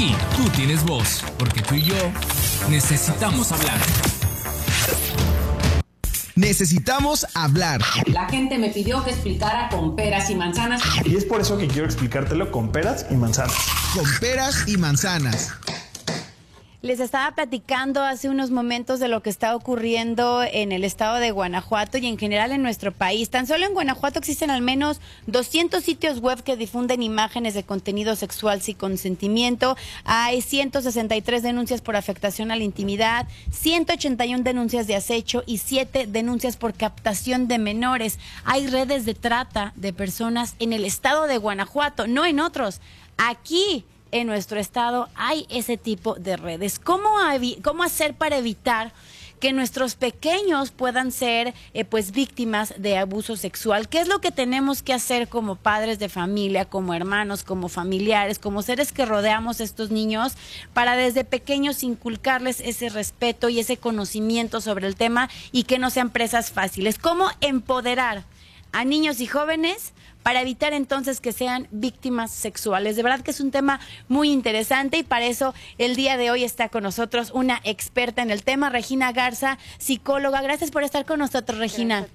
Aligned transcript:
Sí, 0.00 0.16
tú 0.34 0.48
tienes 0.56 0.82
voz, 0.82 1.22
porque 1.38 1.60
tú 1.60 1.74
y 1.74 1.82
yo 1.82 1.94
necesitamos 2.70 3.52
hablar. 3.52 3.78
Necesitamos 6.34 7.26
hablar. 7.34 7.82
La 8.06 8.26
gente 8.30 8.56
me 8.56 8.70
pidió 8.70 9.04
que 9.04 9.10
explicara 9.10 9.68
con 9.68 9.96
peras 9.96 10.30
y 10.30 10.36
manzanas. 10.36 10.80
Y 11.04 11.16
es 11.16 11.26
por 11.26 11.42
eso 11.42 11.58
que 11.58 11.68
quiero 11.68 11.84
explicártelo 11.84 12.50
con 12.50 12.72
peras 12.72 13.04
y 13.10 13.14
manzanas. 13.14 13.54
Con 13.94 14.06
peras 14.20 14.66
y 14.66 14.78
manzanas. 14.78 15.50
Les 16.82 16.98
estaba 16.98 17.34
platicando 17.34 18.02
hace 18.02 18.30
unos 18.30 18.50
momentos 18.50 19.00
de 19.00 19.08
lo 19.08 19.22
que 19.22 19.28
está 19.28 19.54
ocurriendo 19.54 20.42
en 20.42 20.72
el 20.72 20.82
estado 20.82 21.16
de 21.16 21.30
Guanajuato 21.30 21.98
y 21.98 22.06
en 22.06 22.16
general 22.16 22.52
en 22.52 22.62
nuestro 22.62 22.90
país. 22.90 23.28
Tan 23.28 23.46
solo 23.46 23.66
en 23.66 23.74
Guanajuato 23.74 24.18
existen 24.18 24.50
al 24.50 24.62
menos 24.62 24.98
200 25.26 25.84
sitios 25.84 26.20
web 26.20 26.42
que 26.42 26.56
difunden 26.56 27.02
imágenes 27.02 27.52
de 27.52 27.64
contenido 27.64 28.16
sexual 28.16 28.62
sin 28.62 28.76
consentimiento. 28.76 29.76
Hay 30.04 30.40
163 30.40 31.42
denuncias 31.42 31.82
por 31.82 31.96
afectación 31.96 32.50
a 32.50 32.56
la 32.56 32.64
intimidad, 32.64 33.28
181 33.50 34.42
denuncias 34.42 34.86
de 34.86 34.96
acecho 34.96 35.42
y 35.44 35.58
7 35.58 36.06
denuncias 36.06 36.56
por 36.56 36.72
captación 36.72 37.46
de 37.46 37.58
menores. 37.58 38.18
Hay 38.44 38.68
redes 38.68 39.04
de 39.04 39.12
trata 39.12 39.74
de 39.76 39.92
personas 39.92 40.54
en 40.58 40.72
el 40.72 40.86
estado 40.86 41.26
de 41.26 41.36
Guanajuato, 41.36 42.06
no 42.06 42.24
en 42.24 42.40
otros. 42.40 42.80
Aquí 43.18 43.84
en 44.12 44.26
nuestro 44.26 44.58
estado 44.58 45.08
hay 45.14 45.46
ese 45.48 45.76
tipo 45.76 46.14
de 46.14 46.36
redes. 46.36 46.78
¿Cómo, 46.78 47.10
cómo 47.62 47.82
hacer 47.82 48.14
para 48.14 48.38
evitar 48.38 48.92
que 49.40 49.52
nuestros 49.52 49.94
pequeños 49.94 50.70
puedan 50.70 51.10
ser 51.10 51.54
eh, 51.72 51.84
pues 51.84 52.12
víctimas 52.12 52.74
de 52.76 52.98
abuso 52.98 53.36
sexual. 53.36 53.88
¿Qué 53.88 54.00
es 54.00 54.06
lo 54.06 54.20
que 54.20 54.30
tenemos 54.30 54.82
que 54.82 54.92
hacer 54.92 55.28
como 55.28 55.56
padres 55.56 55.98
de 55.98 56.10
familia, 56.10 56.66
como 56.66 56.94
hermanos, 56.94 57.42
como 57.42 57.68
familiares, 57.68 58.38
como 58.38 58.62
seres 58.62 58.92
que 58.92 59.06
rodeamos 59.06 59.60
a 59.60 59.64
estos 59.64 59.90
niños 59.90 60.34
para 60.74 60.94
desde 60.94 61.24
pequeños 61.24 61.82
inculcarles 61.82 62.60
ese 62.60 62.90
respeto 62.90 63.48
y 63.48 63.58
ese 63.58 63.78
conocimiento 63.78 64.60
sobre 64.60 64.86
el 64.86 64.94
tema 64.94 65.30
y 65.52 65.64
que 65.64 65.78
no 65.78 65.88
sean 65.90 66.10
presas 66.10 66.52
fáciles? 66.52 66.98
¿Cómo 66.98 67.30
empoderar 67.40 68.24
a 68.72 68.84
niños 68.84 69.20
y 69.20 69.26
jóvenes 69.26 69.94
para 70.22 70.42
evitar 70.42 70.72
entonces 70.72 71.20
que 71.20 71.32
sean 71.32 71.68
víctimas 71.70 72.30
sexuales. 72.30 72.96
De 72.96 73.02
verdad 73.02 73.20
que 73.20 73.30
es 73.30 73.40
un 73.40 73.50
tema 73.50 73.80
muy 74.08 74.30
interesante 74.30 74.98
y 74.98 75.02
para 75.02 75.26
eso 75.26 75.54
el 75.78 75.96
día 75.96 76.16
de 76.16 76.30
hoy 76.30 76.44
está 76.44 76.68
con 76.68 76.82
nosotros 76.82 77.30
una 77.32 77.60
experta 77.64 78.22
en 78.22 78.30
el 78.30 78.42
tema, 78.42 78.70
Regina 78.70 79.12
Garza, 79.12 79.58
psicóloga. 79.78 80.42
Gracias 80.42 80.70
por 80.70 80.82
estar 80.82 81.04
con 81.06 81.18
nosotros, 81.18 81.58
Regina. 81.58 82.06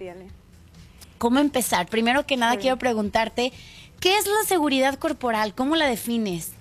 ¿Cómo 1.17 1.39
empezar? 1.39 1.87
Primero 1.87 2.25
que 2.25 2.37
nada 2.37 2.57
quiero 2.57 2.77
preguntarte, 2.77 3.53
¿qué 3.99 4.17
es 4.17 4.27
la 4.27 4.47
seguridad 4.47 4.99
corporal? 4.99 5.55
¿Cómo 5.55 5.75
la 5.75 5.87
defines? 5.87 6.51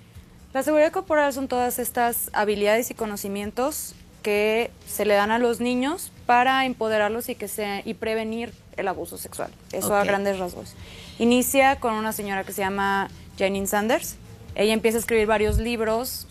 La 0.53 0.63
seguridad 0.63 0.91
corporal 0.91 1.33
son 1.33 1.47
todas 1.49 1.79
estas 1.79 2.29
habilidades 2.33 2.89
y 2.89 2.93
conocimientos 2.93 3.93
que 4.23 4.71
se 4.87 5.05
le 5.05 5.13
dan 5.13 5.29
a 5.29 5.37
los 5.37 5.59
niños 5.59 6.11
para 6.25 6.65
empoderarlos 6.65 7.29
y 7.29 7.35
que 7.35 7.47
sea, 7.47 7.81
y 7.85 7.93
prevenir 7.93 8.53
el 8.77 8.87
abuso 8.87 9.17
sexual. 9.17 9.51
Eso 9.71 9.95
a 9.95 10.03
grandes 10.03 10.39
rasgos. 10.39 10.73
Inicia 11.19 11.79
con 11.79 11.93
una 11.93 12.11
señora 12.11 12.43
que 12.43 12.53
se 12.53 12.61
llama 12.61 13.09
Janine 13.37 13.67
Sanders. 13.67 14.15
Ella 14.55 14.73
empieza 14.73 14.97
a 14.97 15.01
escribir 15.01 15.27
varios 15.27 15.57
libros 15.57 16.27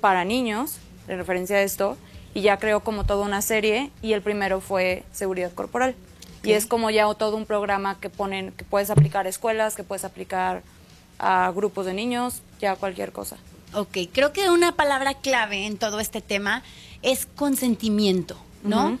para 0.00 0.24
niños 0.24 0.76
en 1.08 1.18
referencia 1.18 1.56
a 1.56 1.62
esto 1.62 1.96
y 2.34 2.42
ya 2.42 2.58
creó 2.58 2.80
como 2.80 3.04
toda 3.04 3.24
una 3.24 3.42
serie 3.42 3.90
y 4.02 4.12
el 4.12 4.22
primero 4.22 4.60
fue 4.60 5.04
seguridad 5.12 5.52
corporal. 5.52 5.94
Y 6.42 6.52
es 6.52 6.66
como 6.66 6.90
ya 6.90 7.12
todo 7.14 7.36
un 7.36 7.46
programa 7.46 7.98
que 7.98 8.10
ponen 8.10 8.52
que 8.52 8.64
puedes 8.64 8.90
aplicar 8.90 9.26
a 9.26 9.28
escuelas, 9.28 9.74
que 9.74 9.82
puedes 9.82 10.04
aplicar 10.04 10.62
a 11.18 11.50
grupos 11.54 11.84
de 11.86 11.94
niños, 11.94 12.42
ya 12.60 12.76
cualquier 12.76 13.12
cosa. 13.12 13.36
Ok, 13.74 13.98
creo 14.12 14.32
que 14.32 14.48
una 14.50 14.72
palabra 14.72 15.14
clave 15.14 15.66
en 15.66 15.76
todo 15.76 16.00
este 16.00 16.20
tema 16.20 16.62
es 17.02 17.26
consentimiento, 17.26 18.36
¿no? 18.62 18.98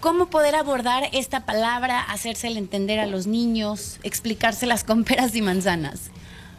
¿Cómo 0.00 0.26
poder 0.26 0.54
abordar 0.54 1.08
esta 1.12 1.44
palabra, 1.44 2.00
hacérsela 2.00 2.60
entender 2.60 3.00
a 3.00 3.06
los 3.06 3.26
niños, 3.26 3.98
explicárselas 4.04 4.84
con 4.84 5.02
peras 5.02 5.34
y 5.34 5.42
manzanas? 5.42 6.12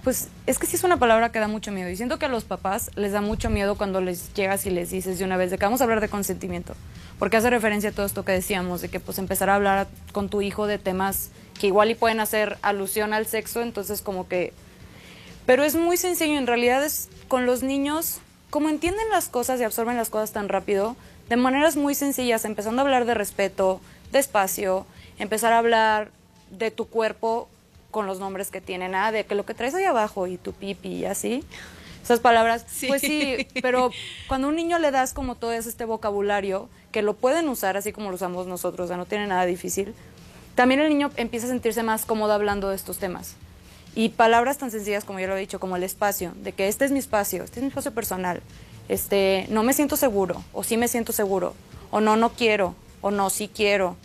Pues 0.04 0.28
es 0.46 0.60
que 0.60 0.68
sí 0.68 0.76
es 0.76 0.84
una 0.84 0.98
palabra 0.98 1.32
que 1.32 1.40
da 1.40 1.48
mucho 1.48 1.72
miedo. 1.72 1.90
Y 1.90 1.96
siento 1.96 2.20
que 2.20 2.26
a 2.26 2.30
los 2.30 2.44
papás 2.44 2.92
les 2.96 3.14
da 3.14 3.22
mucho 3.22 3.50
miedo 3.50 3.76
cuando 3.76 4.02
les 4.02 4.34
llegas 4.34 4.66
y 4.66 4.72
les 4.72 4.90
dices 4.90 5.20
de 5.20 5.24
una 5.24 5.38
vez 5.38 5.52
de 5.52 5.58
que 5.58 5.64
vamos 5.64 5.80
a 5.80 5.86
hablar 5.86 6.02
de 6.02 6.10
consentimiento. 6.10 6.76
Porque 7.18 7.38
hace 7.38 7.50
referencia 7.50 7.92
a 7.92 7.94
todo 7.94 8.06
esto 8.06 8.26
que 8.26 8.34
decíamos, 8.34 8.82
de 8.82 8.90
que 8.90 9.00
pues 9.00 9.18
empezar 9.20 9.50
a 9.50 9.56
hablar 9.56 9.88
con 10.12 10.28
tu 10.28 10.42
hijo 10.42 10.68
de 10.68 10.78
temas 10.78 11.30
que 11.58 11.68
igual 11.68 11.92
y 11.92 11.96
pueden 11.96 12.20
hacer 12.20 12.58
alusión 12.62 13.14
al 13.14 13.26
sexo, 13.26 13.62
entonces 13.62 14.02
como 14.02 14.28
que... 14.28 14.52
Pero 15.46 15.64
es 15.64 15.76
muy 15.76 15.96
sencillo, 15.96 16.38
en 16.38 16.46
realidad 16.46 16.84
es 16.84 17.08
con 17.30 17.46
los 17.46 17.64
niños, 17.64 18.20
como 18.50 18.68
entienden 18.68 19.10
las 19.12 19.30
cosas 19.30 19.62
y 19.62 19.64
absorben 19.64 19.96
las 19.96 20.10
cosas 20.10 20.34
tan 20.34 20.50
rápido, 20.50 20.98
de 21.30 21.38
maneras 21.38 21.78
muy 21.78 21.96
sencillas, 21.96 22.44
empezando 22.44 22.82
a 22.82 22.86
hablar 22.86 23.06
de 23.06 23.14
respeto, 23.14 23.80
despacio, 24.12 24.86
empezar 25.20 25.54
a 25.54 25.60
hablar 25.60 26.12
de 26.50 26.72
tu 26.72 26.88
cuerpo 26.88 27.48
con 27.92 28.08
los 28.08 28.20
nombres 28.20 28.52
que 28.52 28.62
tienen, 28.62 28.96
ah, 28.96 29.12
de 29.12 29.26
que 29.26 29.36
lo 29.36 29.46
que 29.46 29.54
traes 29.54 29.76
ahí 29.76 29.86
abajo 29.86 30.28
y 30.28 30.38
tu 30.38 30.54
pipi 30.54 30.90
y 30.90 31.06
así. 31.06 31.44
Esas 32.04 32.20
palabras, 32.20 32.66
pues 32.88 33.02
sí, 33.02 33.48
pero 33.62 33.92
cuando 34.28 34.48
a 34.48 34.50
un 34.50 34.56
niño 34.56 34.80
le 34.80 34.90
das 34.90 35.14
como 35.14 35.36
todo 35.36 35.54
este 35.54 35.86
vocabulario, 35.86 36.68
que 36.92 37.04
lo 37.04 37.14
pueden 37.14 37.48
usar 37.50 37.78
así 37.78 37.92
como 37.92 38.10
lo 38.10 38.16
usamos 38.16 38.48
nosotros, 38.48 38.86
o 38.86 38.88
sea, 38.88 38.98
no 38.98 39.06
tiene 39.06 39.28
nada 39.28 39.46
difícil, 39.46 39.94
también 40.56 40.80
el 40.80 40.90
niño 40.90 41.12
empieza 41.16 41.46
a 41.46 41.50
sentirse 41.50 41.84
más 41.84 42.06
cómodo 42.06 42.34
hablando 42.34 42.70
de 42.70 42.76
estos 42.76 42.98
temas. 42.98 43.36
Y 43.96 44.10
palabras 44.10 44.58
tan 44.58 44.72
sencillas 44.72 45.04
como 45.04 45.20
yo 45.20 45.28
lo 45.28 45.38
he 45.38 45.40
dicho, 45.40 45.60
como 45.60 45.76
el 45.76 45.84
espacio, 45.84 46.34
de 46.42 46.54
que 46.54 46.68
este 46.68 46.86
es 46.86 46.92
mi 46.92 47.00
espacio, 47.00 47.44
este 47.44 47.60
es 47.60 47.64
mi 47.64 47.68
espacio 47.70 47.94
personal, 47.94 48.42
este, 48.90 49.46
no 49.50 49.64
me 49.64 49.74
siento 49.74 49.96
seguro, 49.96 50.44
o 50.52 50.64
sí 50.64 50.76
me 50.76 50.88
siento 50.88 51.14
seguro, 51.14 51.54
o 51.92 52.02
no, 52.02 52.18
no 52.18 52.30
quiero, 52.32 52.76
o 53.02 53.12
no, 53.12 53.30
sí 53.30 53.48
quiero. 53.48 53.96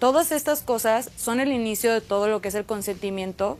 Todas 0.00 0.32
estas 0.32 0.62
cosas 0.62 1.10
son 1.16 1.40
el 1.40 1.52
inicio 1.52 1.92
de 1.92 2.00
todo 2.00 2.26
lo 2.28 2.40
que 2.40 2.48
es 2.48 2.54
el 2.54 2.64
consentimiento, 2.64 3.58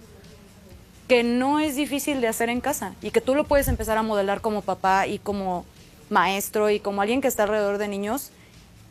que 1.06 1.22
no 1.22 1.60
es 1.60 1.76
difícil 1.76 2.20
de 2.20 2.28
hacer 2.28 2.48
en 2.48 2.60
casa 2.60 2.94
y 3.02 3.10
que 3.10 3.20
tú 3.20 3.34
lo 3.34 3.44
puedes 3.44 3.68
empezar 3.68 3.96
a 3.96 4.02
modelar 4.02 4.40
como 4.40 4.62
papá 4.62 5.06
y 5.06 5.18
como 5.18 5.64
maestro 6.10 6.70
y 6.70 6.80
como 6.80 7.02
alguien 7.02 7.20
que 7.20 7.28
está 7.28 7.44
alrededor 7.44 7.78
de 7.78 7.88
niños 7.88 8.30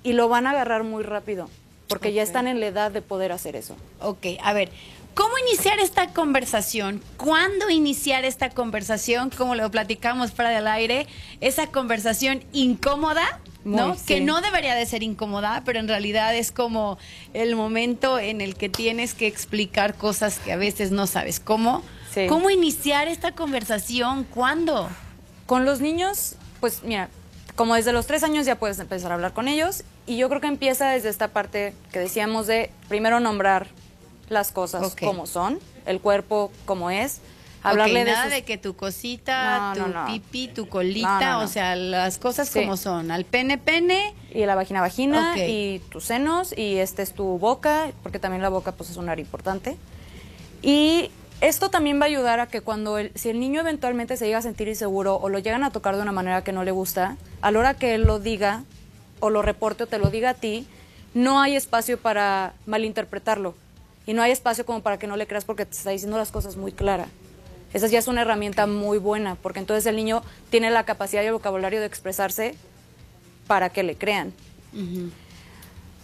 y 0.03 0.13
lo 0.13 0.29
van 0.29 0.47
a 0.47 0.51
agarrar 0.51 0.83
muy 0.83 1.03
rápido 1.03 1.49
porque 1.87 2.13
ya 2.13 2.23
están 2.23 2.47
en 2.47 2.59
la 2.59 2.67
edad 2.67 2.91
de 2.91 3.01
poder 3.01 3.31
hacer 3.31 3.55
eso. 3.55 3.75
Ok, 4.01 4.25
a 4.43 4.53
ver, 4.53 4.69
¿Cómo 5.17 5.35
iniciar 5.49 5.79
esta 5.79 6.13
conversación? 6.13 7.01
¿Cuándo 7.17 7.71
iniciar 7.71 8.23
esta 8.23 8.51
conversación? 8.51 9.31
Como 9.31 9.55
lo 9.55 9.71
platicamos 9.71 10.31
fuera 10.31 10.51
del 10.51 10.67
aire, 10.67 11.07
esa 11.41 11.65
conversación 11.65 12.43
incómoda, 12.53 13.39
¿no? 13.65 13.97
Que 14.05 14.21
no 14.21 14.41
debería 14.41 14.75
de 14.75 14.85
ser 14.85 15.01
incómoda, 15.01 15.63
pero 15.65 15.79
en 15.79 15.87
realidad 15.87 16.35
es 16.35 16.51
como 16.51 16.99
el 17.33 17.55
momento 17.55 18.19
en 18.19 18.41
el 18.41 18.53
que 18.53 18.69
tienes 18.69 19.15
que 19.15 19.25
explicar 19.25 19.95
cosas 19.95 20.37
que 20.37 20.51
a 20.51 20.55
veces 20.55 20.91
no 20.91 21.07
sabes 21.07 21.39
cómo. 21.39 21.81
¿Cómo 22.29 22.51
iniciar 22.51 23.07
esta 23.07 23.31
conversación? 23.31 24.23
¿Cuándo? 24.23 24.87
Con 25.47 25.65
los 25.65 25.81
niños, 25.81 26.35
pues 26.59 26.83
mira, 26.83 27.09
como 27.55 27.73
desde 27.73 27.91
los 27.91 28.05
tres 28.05 28.21
años 28.21 28.45
ya 28.45 28.59
puedes 28.59 28.77
empezar 28.77 29.11
a 29.11 29.15
hablar 29.15 29.33
con 29.33 29.47
ellos 29.47 29.83
y 30.05 30.17
yo 30.17 30.29
creo 30.29 30.41
que 30.41 30.47
empieza 30.47 30.91
desde 30.91 31.09
esta 31.09 31.29
parte 31.29 31.73
que 31.91 31.97
decíamos 31.97 32.45
de 32.45 32.69
primero 32.87 33.19
nombrar 33.19 33.67
las 34.29 34.51
cosas 34.51 34.95
como 34.95 35.25
son, 35.27 35.59
el 35.85 35.99
cuerpo 35.99 36.51
como 36.65 36.89
es. 36.89 37.19
Hablarle 37.63 38.05
de 38.05 38.11
nada 38.11 38.29
de 38.29 38.43
que 38.43 38.57
tu 38.57 38.75
cosita, 38.75 39.73
tu 39.75 40.11
pipi, 40.11 40.47
tu 40.47 40.69
colita, 40.69 41.39
o 41.39 41.47
sea, 41.47 41.75
las 41.75 42.17
cosas 42.17 42.49
como 42.51 42.77
son, 42.77 43.11
al 43.11 43.25
pene 43.25 43.57
pene. 43.57 44.13
Y 44.31 44.45
la 44.45 44.55
vagina 44.55 44.79
vagina 44.79 45.37
y 45.37 45.79
tus 45.89 46.05
senos 46.05 46.55
y 46.55 46.77
este 46.77 47.01
es 47.01 47.13
tu 47.13 47.39
boca, 47.39 47.91
porque 48.03 48.19
también 48.19 48.41
la 48.41 48.49
boca 48.49 48.71
pues 48.71 48.89
es 48.89 48.97
un 48.97 49.09
área 49.09 49.23
importante. 49.23 49.77
Y 50.61 51.11
esto 51.41 51.69
también 51.69 51.99
va 51.99 52.03
a 52.03 52.07
ayudar 52.07 52.39
a 52.39 52.47
que 52.47 52.61
cuando 52.61 52.99
el, 52.99 53.11
si 53.15 53.29
el 53.29 53.39
niño 53.39 53.61
eventualmente 53.61 54.17
se 54.17 54.25
llega 54.25 54.37
a 54.37 54.41
sentir 54.41 54.67
inseguro 54.67 55.15
o 55.15 55.29
lo 55.29 55.39
llegan 55.39 55.63
a 55.63 55.71
tocar 55.71 55.95
de 55.95 56.01
una 56.01 56.11
manera 56.11 56.43
que 56.43 56.51
no 56.51 56.63
le 56.63 56.71
gusta, 56.71 57.17
a 57.41 57.51
la 57.51 57.59
hora 57.59 57.73
que 57.73 57.95
él 57.95 58.03
lo 58.03 58.19
diga 58.19 58.63
o 59.19 59.29
lo 59.29 59.41
reporte 59.41 59.83
o 59.83 59.87
te 59.87 59.97
lo 59.97 60.09
diga 60.09 60.31
a 60.31 60.33
ti, 60.35 60.67
no 61.13 61.41
hay 61.41 61.55
espacio 61.55 61.97
para 61.97 62.53
malinterpretarlo 62.65 63.55
y 64.07 64.13
no 64.13 64.23
hay 64.23 64.31
espacio 64.31 64.65
como 64.65 64.81
para 64.81 64.97
que 64.97 65.05
no 65.05 65.17
le 65.17 65.27
creas 65.27 65.45
porque 65.45 65.65
te 65.65 65.77
está 65.77 65.91
diciendo 65.91 66.17
las 66.17 66.31
cosas 66.31 66.55
muy 66.55 66.71
claras. 66.71 67.09
Esa 67.73 67.87
ya 67.87 67.99
es 67.99 68.07
una 68.07 68.21
herramienta 68.21 68.65
muy 68.65 68.97
buena, 68.97 69.35
porque 69.35 69.59
entonces 69.59 69.85
el 69.85 69.97
niño 69.97 70.23
tiene 70.49 70.71
la 70.71 70.85
capacidad 70.85 71.21
y 71.21 71.27
el 71.27 71.33
vocabulario 71.33 71.81
de 71.81 71.85
expresarse 71.85 72.55
para 73.45 73.69
que 73.69 73.83
le 73.83 73.95
crean. 73.95 74.33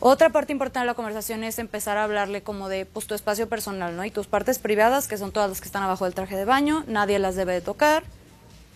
Otra 0.01 0.29
parte 0.29 0.51
importante 0.51 0.81
de 0.81 0.85
la 0.85 0.95
conversación 0.95 1.45
es 1.45 1.59
empezar 1.59 1.95
a 1.97 2.03
hablarle 2.03 2.43
como 2.43 2.67
de 2.67 2.85
pues, 2.85 3.07
tu 3.07 3.15
espacio 3.15 3.47
personal, 3.47 3.95
¿no? 3.95 4.03
Y 4.03 4.11
tus 4.11 4.27
partes 4.27 4.59
privadas, 4.59 5.07
que 5.07 5.17
son 5.17 5.31
todas 5.31 5.49
las 5.49 5.61
que 5.61 5.67
están 5.67 5.83
abajo 5.83 6.03
del 6.03 6.13
traje 6.13 6.35
de 6.35 6.43
baño, 6.43 6.83
nadie 6.87 7.19
las 7.19 7.37
debe 7.37 7.53
de 7.53 7.61
tocar 7.61 8.03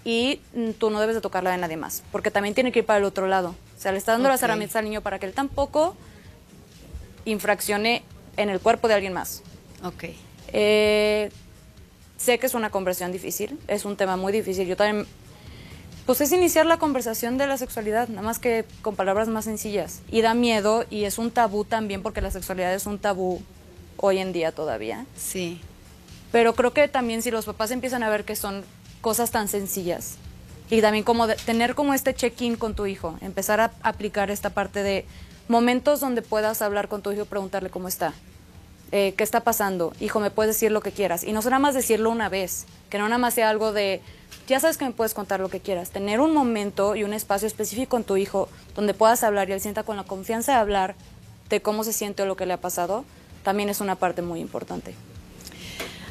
y 0.06 0.39
mm, 0.53 0.71
tú 0.71 0.89
no 0.89 1.01
debes 1.01 1.15
de 1.15 1.21
tocarla 1.21 1.51
de 1.51 1.57
nadie 1.57 1.75
más, 1.75 2.01
porque 2.13 2.31
también 2.31 2.56
tiene 2.56 2.71
que 2.71 2.80
ir 2.80 2.85
para 2.85 3.00
el 3.00 3.03
otro 3.03 3.27
lado. 3.27 3.56
O 3.77 3.80
sea, 3.80 3.91
le 3.91 3.97
está 3.97 4.13
dando 4.13 4.30
las 4.30 4.41
herramientas 4.41 4.77
al 4.77 4.85
niño 4.85 5.01
para 5.01 5.19
que 5.19 5.25
él 5.25 5.33
tampoco 5.33 5.97
infraccione 7.25 8.03
en 8.37 8.49
el 8.49 8.59
cuerpo 8.59 8.87
de 8.87 8.93
alguien 8.95 9.13
más. 9.13 9.41
Ok. 9.83 10.05
Eh, 10.53 11.29
sé 12.17 12.39
que 12.39 12.45
es 12.47 12.53
una 12.53 12.69
conversión 12.69 13.11
difícil, 13.11 13.59
es 13.67 13.85
un 13.85 13.95
tema 13.97 14.15
muy 14.17 14.31
difícil. 14.31 14.67
Yo 14.67 14.75
también 14.77 15.05
pues 16.05 16.21
es 16.21 16.31
iniciar 16.31 16.65
la 16.65 16.77
conversación 16.77 17.37
de 17.37 17.47
la 17.47 17.57
sexualidad, 17.57 18.07
nada 18.07 18.21
más 18.21 18.39
que 18.39 18.63
con 18.81 18.95
palabras 18.95 19.27
más 19.27 19.43
sencillas. 19.43 19.99
Y 20.09 20.21
da 20.21 20.33
miedo 20.33 20.85
y 20.89 21.03
es 21.03 21.17
un 21.17 21.31
tabú 21.31 21.65
también 21.65 22.01
porque 22.01 22.21
la 22.21 22.31
sexualidad 22.31 22.73
es 22.73 22.85
un 22.85 22.97
tabú 22.97 23.41
hoy 23.97 24.19
en 24.19 24.31
día 24.31 24.53
todavía. 24.53 25.05
Sí. 25.17 25.59
Pero 26.31 26.55
creo 26.55 26.71
que 26.71 26.87
también 26.87 27.21
si 27.21 27.29
los 27.29 27.45
papás 27.45 27.71
empiezan 27.71 28.03
a 28.03 28.09
ver 28.09 28.23
que 28.23 28.37
son 28.37 28.63
cosas 29.01 29.31
tan 29.31 29.49
sencillas 29.49 30.15
y 30.69 30.81
también 30.81 31.03
como 31.03 31.27
de- 31.27 31.35
tener 31.35 31.75
como 31.75 31.93
este 31.93 32.13
check-in 32.13 32.55
con 32.55 32.73
tu 32.73 32.85
hijo, 32.85 33.17
empezar 33.21 33.59
a 33.59 33.71
aplicar 33.83 34.31
esta 34.31 34.49
parte 34.51 34.83
de 34.83 35.05
momentos 35.47 35.99
donde 35.99 36.21
puedas 36.21 36.61
hablar 36.61 36.88
con 36.88 37.01
tu 37.01 37.11
hijo 37.11 37.23
y 37.23 37.25
preguntarle 37.25 37.69
cómo 37.69 37.88
está. 37.88 38.13
Eh, 38.91 39.13
¿Qué 39.17 39.23
está 39.23 39.41
pasando? 39.41 39.94
Hijo, 39.99 40.19
me 40.19 40.31
puedes 40.31 40.55
decir 40.55 40.71
lo 40.71 40.81
que 40.81 40.91
quieras. 40.91 41.23
Y 41.23 41.33
no 41.33 41.41
nada 41.41 41.59
más 41.59 41.73
decirlo 41.73 42.09
una 42.09 42.29
vez, 42.29 42.65
que 42.89 42.97
no 42.97 43.05
nada 43.05 43.17
más 43.17 43.33
sea 43.33 43.49
algo 43.49 43.73
de, 43.73 44.01
ya 44.47 44.59
sabes 44.59 44.77
que 44.77 44.85
me 44.85 44.91
puedes 44.91 45.13
contar 45.13 45.39
lo 45.39 45.49
que 45.49 45.59
quieras. 45.59 45.89
Tener 45.89 46.21
un 46.21 46.33
momento 46.33 46.95
y 46.95 47.03
un 47.03 47.13
espacio 47.13 47.47
específico 47.47 47.89
con 47.89 48.03
tu 48.03 48.15
hijo 48.15 48.47
donde 48.75 48.94
puedas 48.94 49.23
hablar 49.23 49.49
y 49.49 49.53
él 49.53 49.61
sienta 49.61 49.83
con 49.83 49.97
la 49.97 50.03
confianza 50.03 50.53
de 50.53 50.59
hablar 50.59 50.95
de 51.49 51.61
cómo 51.61 51.83
se 51.83 51.94
siente 51.94 52.23
o 52.23 52.25
lo 52.25 52.38
que 52.38 52.45
le 52.45 52.53
ha 52.53 52.61
pasado, 52.61 53.03
también 53.44 53.69
es 53.69 53.81
una 53.81 53.95
parte 53.95 54.21
muy 54.21 54.39
importante. 54.39 54.94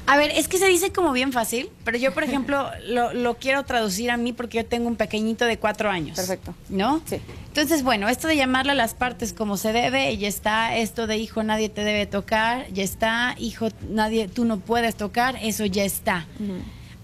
A 0.06 0.17
ver, 0.17 0.31
es 0.35 0.47
que 0.47 0.58
se 0.58 0.67
dice 0.69 0.93
como 0.93 1.12
bien 1.12 1.32
fácil, 1.32 1.69
pero 1.85 1.99
yo, 1.99 2.14
por 2.14 2.23
ejemplo, 2.25 2.70
lo, 2.87 3.12
lo 3.12 3.35
quiero 3.37 3.64
traducir 3.64 4.11
a 4.11 4.17
mí 4.17 4.32
porque 4.32 4.58
yo 4.58 4.67
tengo 4.67 4.88
un 4.88 4.97
pequeñito 4.97 5.44
de 5.44 5.58
cuatro 5.58 5.91
años. 5.91 6.17
Perfecto. 6.17 6.55
¿No? 6.69 7.03
Sí. 7.06 7.20
Entonces, 7.49 7.82
bueno, 7.82 8.08
esto 8.08 8.29
de 8.29 8.37
llamarle 8.37 8.73
a 8.73 8.75
las 8.75 8.94
partes 8.94 9.32
como 9.32 9.56
se 9.56 9.73
debe, 9.73 10.17
ya 10.17 10.29
está. 10.29 10.76
Esto 10.76 11.06
de 11.06 11.17
hijo, 11.17 11.43
nadie 11.43 11.69
te 11.69 11.85
debe 11.85 12.06
tocar, 12.06 12.67
ya 12.73 12.85
está. 12.85 13.35
Hijo, 13.38 13.69
nadie, 13.88 14.29
tú 14.29 14.44
no 14.44 14.58
puedes 14.58 14.94
tocar, 14.94 15.38
eso 15.43 15.64
ya 15.64 15.85
está. 15.85 16.26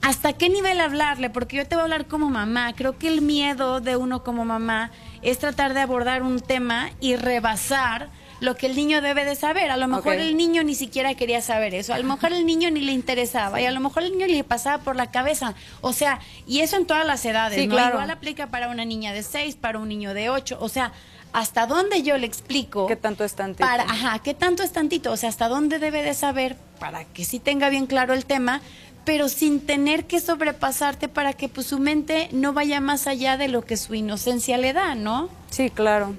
¿Hasta 0.02 0.32
qué 0.32 0.50
nivel 0.50 0.80
hablarle? 0.80 1.30
Porque 1.30 1.56
yo 1.56 1.66
te 1.66 1.76
voy 1.76 1.80
a 1.80 1.84
hablar 1.84 2.06
como 2.06 2.28
mamá. 2.28 2.72
Creo 2.74 2.98
que 2.98 3.08
el 3.08 3.22
miedo 3.22 3.80
de 3.80 3.96
uno 3.96 4.24
como 4.24 4.44
mamá 4.44 4.90
es 5.22 5.38
tratar 5.38 5.74
de 5.74 5.80
abordar 5.80 6.22
un 6.22 6.40
tema 6.40 6.90
y 7.00 7.16
rebasar 7.16 8.10
lo 8.42 8.56
que 8.56 8.66
el 8.66 8.74
niño 8.74 9.00
debe 9.00 9.24
de 9.24 9.36
saber. 9.36 9.70
A 9.70 9.76
lo 9.76 9.86
mejor 9.86 10.14
el 10.14 10.36
niño 10.36 10.64
ni 10.64 10.74
siquiera 10.74 11.14
quería 11.14 11.40
saber 11.40 11.74
eso. 11.76 11.94
A 11.94 11.98
lo 11.98 12.04
mejor 12.04 12.32
el 12.32 12.44
niño 12.44 12.72
ni 12.72 12.80
le 12.80 12.90
interesaba. 12.90 13.60
Y 13.60 13.66
a 13.66 13.70
lo 13.70 13.78
mejor 13.78 14.02
el 14.02 14.10
niño 14.10 14.26
le 14.26 14.42
pasaba 14.42 14.82
por 14.82 14.96
la 14.96 15.12
cabeza. 15.12 15.54
O 15.80 15.92
sea, 15.92 16.18
y 16.44 16.58
eso 16.58 16.76
en 16.76 16.84
todas 16.84 17.06
las 17.06 17.24
edades. 17.24 17.56
Sí, 17.56 17.68
¿no? 17.68 17.76
claro. 17.76 17.94
Igual 17.94 18.10
aplica 18.10 18.48
para 18.48 18.68
una 18.68 18.84
niña 18.84 19.12
de 19.12 19.22
seis, 19.22 19.54
para 19.54 19.78
un 19.78 19.88
niño 19.88 20.12
de 20.12 20.28
ocho. 20.28 20.58
O 20.60 20.68
sea, 20.68 20.92
hasta 21.32 21.68
dónde 21.68 22.02
yo 22.02 22.18
le 22.18 22.26
explico. 22.26 22.88
¿Qué 22.88 22.96
tanto 22.96 23.22
es 23.22 23.34
tantito? 23.34 23.64
Para, 23.64 23.84
ajá, 23.84 24.18
¿qué 24.18 24.34
tanto 24.34 24.64
es 24.64 24.72
tantito? 24.72 25.12
O 25.12 25.16
sea, 25.16 25.28
hasta 25.28 25.46
dónde 25.46 25.78
debe 25.78 26.02
de 26.02 26.12
saber 26.12 26.56
para 26.80 27.04
que 27.04 27.24
sí 27.24 27.38
tenga 27.38 27.68
bien 27.68 27.86
claro 27.86 28.12
el 28.12 28.24
tema, 28.26 28.60
pero 29.04 29.28
sin 29.28 29.60
tener 29.60 30.06
que 30.06 30.18
sobrepasarte 30.18 31.06
para 31.06 31.32
que 31.32 31.48
pues 31.48 31.68
su 31.68 31.78
mente 31.78 32.28
no 32.32 32.52
vaya 32.52 32.80
más 32.80 33.06
allá 33.06 33.36
de 33.36 33.46
lo 33.46 33.62
que 33.62 33.76
su 33.76 33.94
inocencia 33.94 34.58
le 34.58 34.72
da, 34.72 34.96
¿no? 34.96 35.28
Sí, 35.48 35.70
claro. 35.70 36.16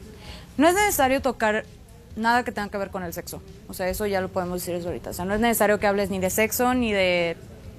No 0.56 0.70
es 0.70 0.74
necesario 0.74 1.22
tocar 1.22 1.66
nada 2.16 2.44
que 2.44 2.52
tenga 2.52 2.70
que 2.70 2.78
ver 2.78 2.90
con 2.90 3.04
el 3.04 3.14
sexo. 3.14 3.42
O 3.68 3.74
sea, 3.74 3.90
eso 3.90 4.06
ya 4.06 4.22
lo 4.22 4.30
podemos 4.30 4.62
decir 4.62 4.76
desde 4.76 4.88
ahorita. 4.88 5.12
O 5.12 5.14
sea, 5.14 5.26
no 5.26 5.34
es 5.34 5.40
necesario 5.40 5.80
que 5.80 5.88
hables 5.88 6.10
ni 6.10 6.20
de 6.20 6.30
sexo 6.30 6.74
ni 6.74 6.92
de 6.92 7.38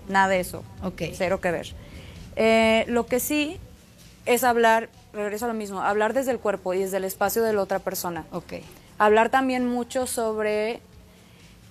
nada 0.08 0.28
de 0.28 0.40
eso. 0.40 0.64
Ok. 0.82 1.02
Cero 1.14 1.40
que 1.40 1.50
ver. 1.50 1.74
Eh, 2.36 2.84
lo 2.88 3.06
que 3.06 3.20
sí 3.20 3.58
es 4.26 4.44
hablar, 4.44 4.88
regreso 5.12 5.44
a 5.44 5.48
lo 5.48 5.54
mismo, 5.54 5.80
hablar 5.82 6.14
desde 6.14 6.30
el 6.30 6.38
cuerpo 6.38 6.74
y 6.74 6.80
desde 6.80 6.96
el 6.96 7.04
espacio 7.04 7.42
de 7.42 7.52
la 7.52 7.62
otra 7.62 7.78
persona. 7.78 8.24
Ok. 8.32 8.54
Hablar 8.98 9.28
también 9.28 9.68
mucho 9.68 10.06
sobre, 10.06 10.80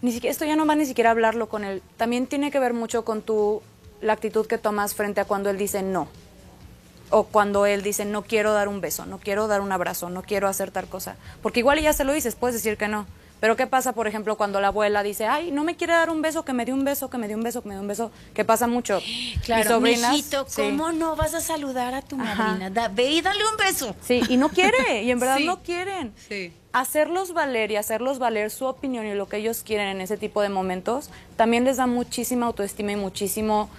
ni 0.02 0.12
siquiera, 0.12 0.32
esto 0.32 0.46
ya 0.46 0.56
no 0.56 0.66
va 0.66 0.76
ni 0.76 0.86
siquiera 0.86 1.10
a 1.10 1.12
hablarlo 1.12 1.50
con 1.50 1.64
él, 1.64 1.82
también 1.98 2.28
tiene 2.28 2.52
que 2.52 2.60
ver 2.60 2.74
mucho 2.74 3.06
con 3.06 3.22
tu, 3.22 3.62
la 4.02 4.14
actitud 4.14 4.46
que 4.46 4.58
tomas 4.58 4.94
frente 4.94 5.22
a 5.22 5.26
cuando 5.26 5.50
él 5.50 5.58
dice 5.58 5.82
no. 5.82 6.08
O 7.16 7.26
cuando 7.26 7.66
él 7.68 7.84
dice 7.84 8.06
no 8.06 8.24
quiero 8.24 8.54
dar 8.54 8.68
un 8.68 8.82
beso, 8.82 9.06
no 9.06 9.20
quiero 9.20 9.48
dar 9.48 9.62
un 9.62 9.72
abrazo, 9.72 10.10
no 10.10 10.24
quiero 10.24 10.48
hacer 10.48 10.72
tal 10.72 10.88
cosa. 10.88 11.16
Porque 11.44 11.60
igual 11.60 11.80
ya 11.80 11.94
se 11.94 12.04
lo 12.04 12.12
dices, 12.12 12.36
puedes 12.36 12.56
decir 12.56 12.76
que 12.76 12.88
no. 12.88 13.06
Pero 13.40 13.58
¿qué 13.58 13.68
pasa, 13.68 13.92
por 13.92 14.08
ejemplo, 14.08 14.38
cuando 14.38 14.62
la 14.62 14.70
abuela 14.70 15.04
dice, 15.04 15.28
ay, 15.28 15.52
no 15.52 15.66
me 15.66 15.76
quiere 15.76 15.92
dar 15.92 16.10
un 16.10 16.22
beso, 16.22 16.44
que 16.46 16.54
me 16.54 16.64
dé 16.66 16.72
un 16.72 16.86
beso, 16.86 17.10
que 17.10 17.18
me 17.18 17.28
dé 17.28 17.36
un 17.36 17.44
beso, 17.44 17.62
que 17.62 17.68
me 17.68 17.76
dé 17.76 17.82
un 17.82 17.88
beso? 17.90 18.10
Que 18.34 18.46
pasa 18.46 18.68
mucho. 18.68 19.00
Claro, 19.44 19.82
Mis 19.82 19.98
sobrinas, 19.98 20.12
mijito, 20.12 20.46
sí. 20.48 20.62
¿cómo 20.62 20.92
no 20.94 21.16
vas 21.18 21.34
a 21.34 21.42
saludar 21.42 21.94
a 21.94 22.02
tu 22.02 22.16
madrina? 22.16 22.70
Da- 22.70 22.88
ve 22.88 23.12
y 23.12 23.22
dale 23.22 23.42
un 23.52 23.58
beso. 23.58 23.94
Sí, 24.02 24.22
y 24.30 24.38
no 24.38 24.48
quiere, 24.50 25.04
y 25.04 25.12
en 25.12 25.20
verdad 25.20 25.38
Sí. 25.38 25.46
no 25.46 25.62
quieren. 25.62 26.14
Sí. 26.30 26.54
Hacerlos 26.72 27.34
valer 27.34 27.70
y 27.72 27.76
hacerlos 27.76 28.18
valer 28.18 28.50
su 28.50 28.66
opinión 28.66 29.06
y 29.06 29.14
lo 29.14 29.28
que 29.28 29.38
ellos 29.38 29.62
quieren 29.64 29.90
en 29.90 30.00
ese 30.02 30.16
tipo 30.18 30.42
de 30.42 30.48
momentos 30.50 31.10
también 31.36 31.66
les 31.66 31.78
da 31.78 31.86
muchísima 31.86 32.46
autoestima 32.48 32.94
y 32.94 32.96
muchísimo 32.96 33.70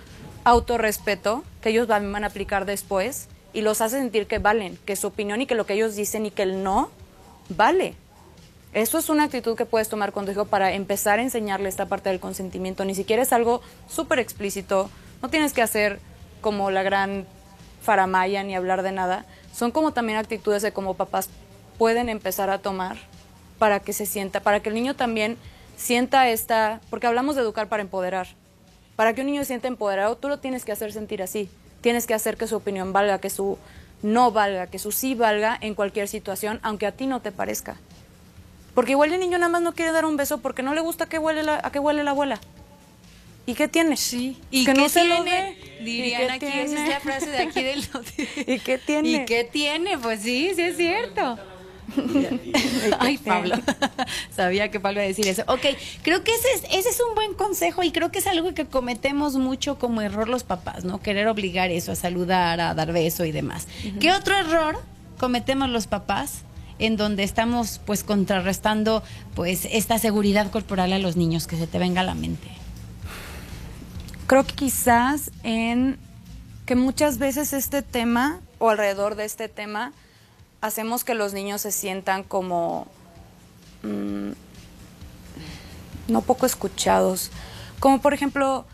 autorrespeto 0.44 1.42
que 1.60 1.70
ellos 1.70 1.86
van 1.86 2.22
a 2.22 2.26
aplicar 2.26 2.66
después 2.66 3.28
y 3.52 3.62
los 3.62 3.80
hace 3.80 3.98
sentir 3.98 4.26
que 4.26 4.38
valen, 4.38 4.78
que 4.84 4.96
su 4.96 5.06
opinión 5.06 5.40
y 5.40 5.46
que 5.46 5.54
lo 5.54 5.66
que 5.66 5.74
ellos 5.74 5.96
dicen 5.96 6.26
y 6.26 6.30
que 6.30 6.42
el 6.42 6.62
no 6.62 6.90
vale. 7.48 7.94
Eso 8.74 8.98
es 8.98 9.08
una 9.08 9.24
actitud 9.24 9.56
que 9.56 9.66
puedes 9.66 9.88
tomar 9.88 10.12
con 10.12 10.24
tu 10.26 10.32
hijo 10.32 10.46
para 10.46 10.72
empezar 10.72 11.20
a 11.20 11.22
enseñarle 11.22 11.68
esta 11.68 11.86
parte 11.86 12.08
del 12.08 12.18
consentimiento. 12.18 12.84
Ni 12.84 12.94
siquiera 12.96 13.22
es 13.22 13.32
algo 13.32 13.62
súper 13.88 14.18
explícito. 14.18 14.90
No 15.22 15.30
tienes 15.30 15.52
que 15.52 15.62
hacer 15.62 16.00
como 16.40 16.72
la 16.72 16.82
gran 16.82 17.24
faramaya 17.82 18.42
ni 18.42 18.56
hablar 18.56 18.82
de 18.82 18.90
nada. 18.90 19.26
Son 19.54 19.70
como 19.70 19.92
también 19.92 20.18
actitudes 20.18 20.62
de 20.62 20.72
como 20.72 20.94
papás 20.94 21.28
pueden 21.78 22.08
empezar 22.08 22.50
a 22.50 22.58
tomar 22.58 22.96
para 23.60 23.78
que 23.78 23.92
se 23.92 24.06
sienta, 24.06 24.40
para 24.40 24.60
que 24.60 24.70
el 24.70 24.74
niño 24.74 24.96
también 24.96 25.38
sienta 25.76 26.28
esta, 26.28 26.80
porque 26.90 27.06
hablamos 27.06 27.36
de 27.36 27.42
educar 27.42 27.68
para 27.68 27.82
empoderar. 27.82 28.26
Para 28.96 29.14
que 29.14 29.22
un 29.22 29.26
niño 29.26 29.42
se 29.42 29.48
sienta 29.48 29.68
empoderado, 29.68 30.16
tú 30.16 30.28
lo 30.28 30.38
tienes 30.38 30.64
que 30.64 30.72
hacer 30.72 30.92
sentir 30.92 31.22
así. 31.22 31.48
Tienes 31.80 32.06
que 32.06 32.14
hacer 32.14 32.36
que 32.36 32.46
su 32.46 32.56
opinión 32.56 32.92
valga, 32.92 33.18
que 33.18 33.30
su 33.30 33.58
no 34.02 34.30
valga, 34.30 34.68
que 34.68 34.78
su 34.78 34.92
sí 34.92 35.14
valga 35.14 35.58
en 35.60 35.74
cualquier 35.74 36.08
situación, 36.08 36.60
aunque 36.62 36.86
a 36.86 36.92
ti 36.92 37.06
no 37.06 37.20
te 37.20 37.32
parezca. 37.32 37.76
Porque 38.74 38.92
igual 38.92 39.12
el 39.12 39.20
niño 39.20 39.38
nada 39.38 39.48
más 39.48 39.62
no 39.62 39.74
quiere 39.74 39.92
dar 39.92 40.04
un 40.04 40.16
beso 40.16 40.38
porque 40.38 40.62
no 40.62 40.74
le 40.74 40.80
gusta 40.80 41.06
que 41.06 41.18
huele 41.18 41.42
la, 41.42 41.60
a 41.62 41.70
qué 41.70 41.78
huele 41.78 42.04
la 42.04 42.10
abuela. 42.10 42.40
¿Y 43.46 43.54
qué 43.54 43.68
tiene? 43.68 43.96
Sí. 43.96 44.38
que 44.50 44.74
no 44.74 44.88
se 44.88 45.04
lo 45.04 45.22
tiene? 45.22 45.56
dé. 45.56 45.84
Dirían 45.84 46.22
¿Y 46.22 46.26
qué 46.26 46.32
aquí, 46.32 46.46
esa 46.46 46.60
es 46.62 46.70
tiene? 46.70 46.90
la 46.90 47.00
frase 47.00 47.30
de 47.30 47.38
aquí 47.38 47.62
del... 47.62 47.84
¿Y 48.46 48.58
qué 48.58 48.78
tiene? 48.78 49.08
¿Y 49.08 49.24
qué 49.26 49.44
tiene? 49.44 49.98
Pues 49.98 50.22
sí, 50.22 50.52
sí 50.54 50.62
es 50.62 50.76
cierto. 50.76 51.38
Ay, 52.98 53.18
Pablo. 53.18 53.56
Sabía 54.36 54.70
que 54.70 54.80
Pablo 54.80 55.00
iba 55.00 55.04
a 55.04 55.08
decir 55.08 55.26
eso. 55.26 55.42
Ok, 55.46 55.66
creo 56.02 56.22
que 56.24 56.34
ese 56.34 56.48
es, 56.54 56.64
ese 56.70 56.88
es 56.88 57.00
un 57.08 57.14
buen 57.14 57.34
consejo 57.34 57.82
y 57.82 57.92
creo 57.92 58.10
que 58.10 58.18
es 58.18 58.26
algo 58.26 58.54
que 58.54 58.66
cometemos 58.66 59.36
mucho 59.36 59.78
como 59.78 60.00
error 60.00 60.28
los 60.28 60.44
papás, 60.44 60.84
¿no? 60.84 61.00
Querer 61.00 61.28
obligar 61.28 61.70
eso, 61.70 61.92
a 61.92 61.96
saludar, 61.96 62.60
a 62.60 62.74
dar 62.74 62.92
beso 62.92 63.24
y 63.24 63.32
demás. 63.32 63.66
¿Qué 64.00 64.12
otro 64.12 64.36
error 64.36 64.80
cometemos 65.18 65.68
los 65.68 65.86
papás 65.86 66.42
en 66.78 66.96
donde 66.96 67.22
estamos 67.22 67.80
pues 67.84 68.02
contrarrestando 68.02 69.02
pues 69.34 69.66
esta 69.70 69.98
seguridad 69.98 70.50
corporal 70.50 70.92
a 70.92 70.98
los 70.98 71.16
niños 71.16 71.46
que 71.46 71.56
se 71.56 71.66
te 71.66 71.78
venga 71.78 72.00
a 72.00 72.04
la 72.04 72.14
mente? 72.14 72.48
Creo 74.26 74.44
que 74.44 74.54
quizás 74.54 75.30
en 75.42 75.98
que 76.66 76.76
muchas 76.76 77.18
veces 77.18 77.52
este 77.52 77.82
tema 77.82 78.40
o 78.58 78.70
alrededor 78.70 79.16
de 79.16 79.26
este 79.26 79.48
tema 79.48 79.92
hacemos 80.64 81.04
que 81.04 81.14
los 81.14 81.34
niños 81.34 81.60
se 81.60 81.70
sientan 81.70 82.24
como 82.24 82.86
mm, 83.82 84.30
no 86.08 86.22
poco 86.22 86.46
escuchados. 86.46 87.30
Como 87.80 88.00
por 88.00 88.14
ejemplo, 88.14 88.64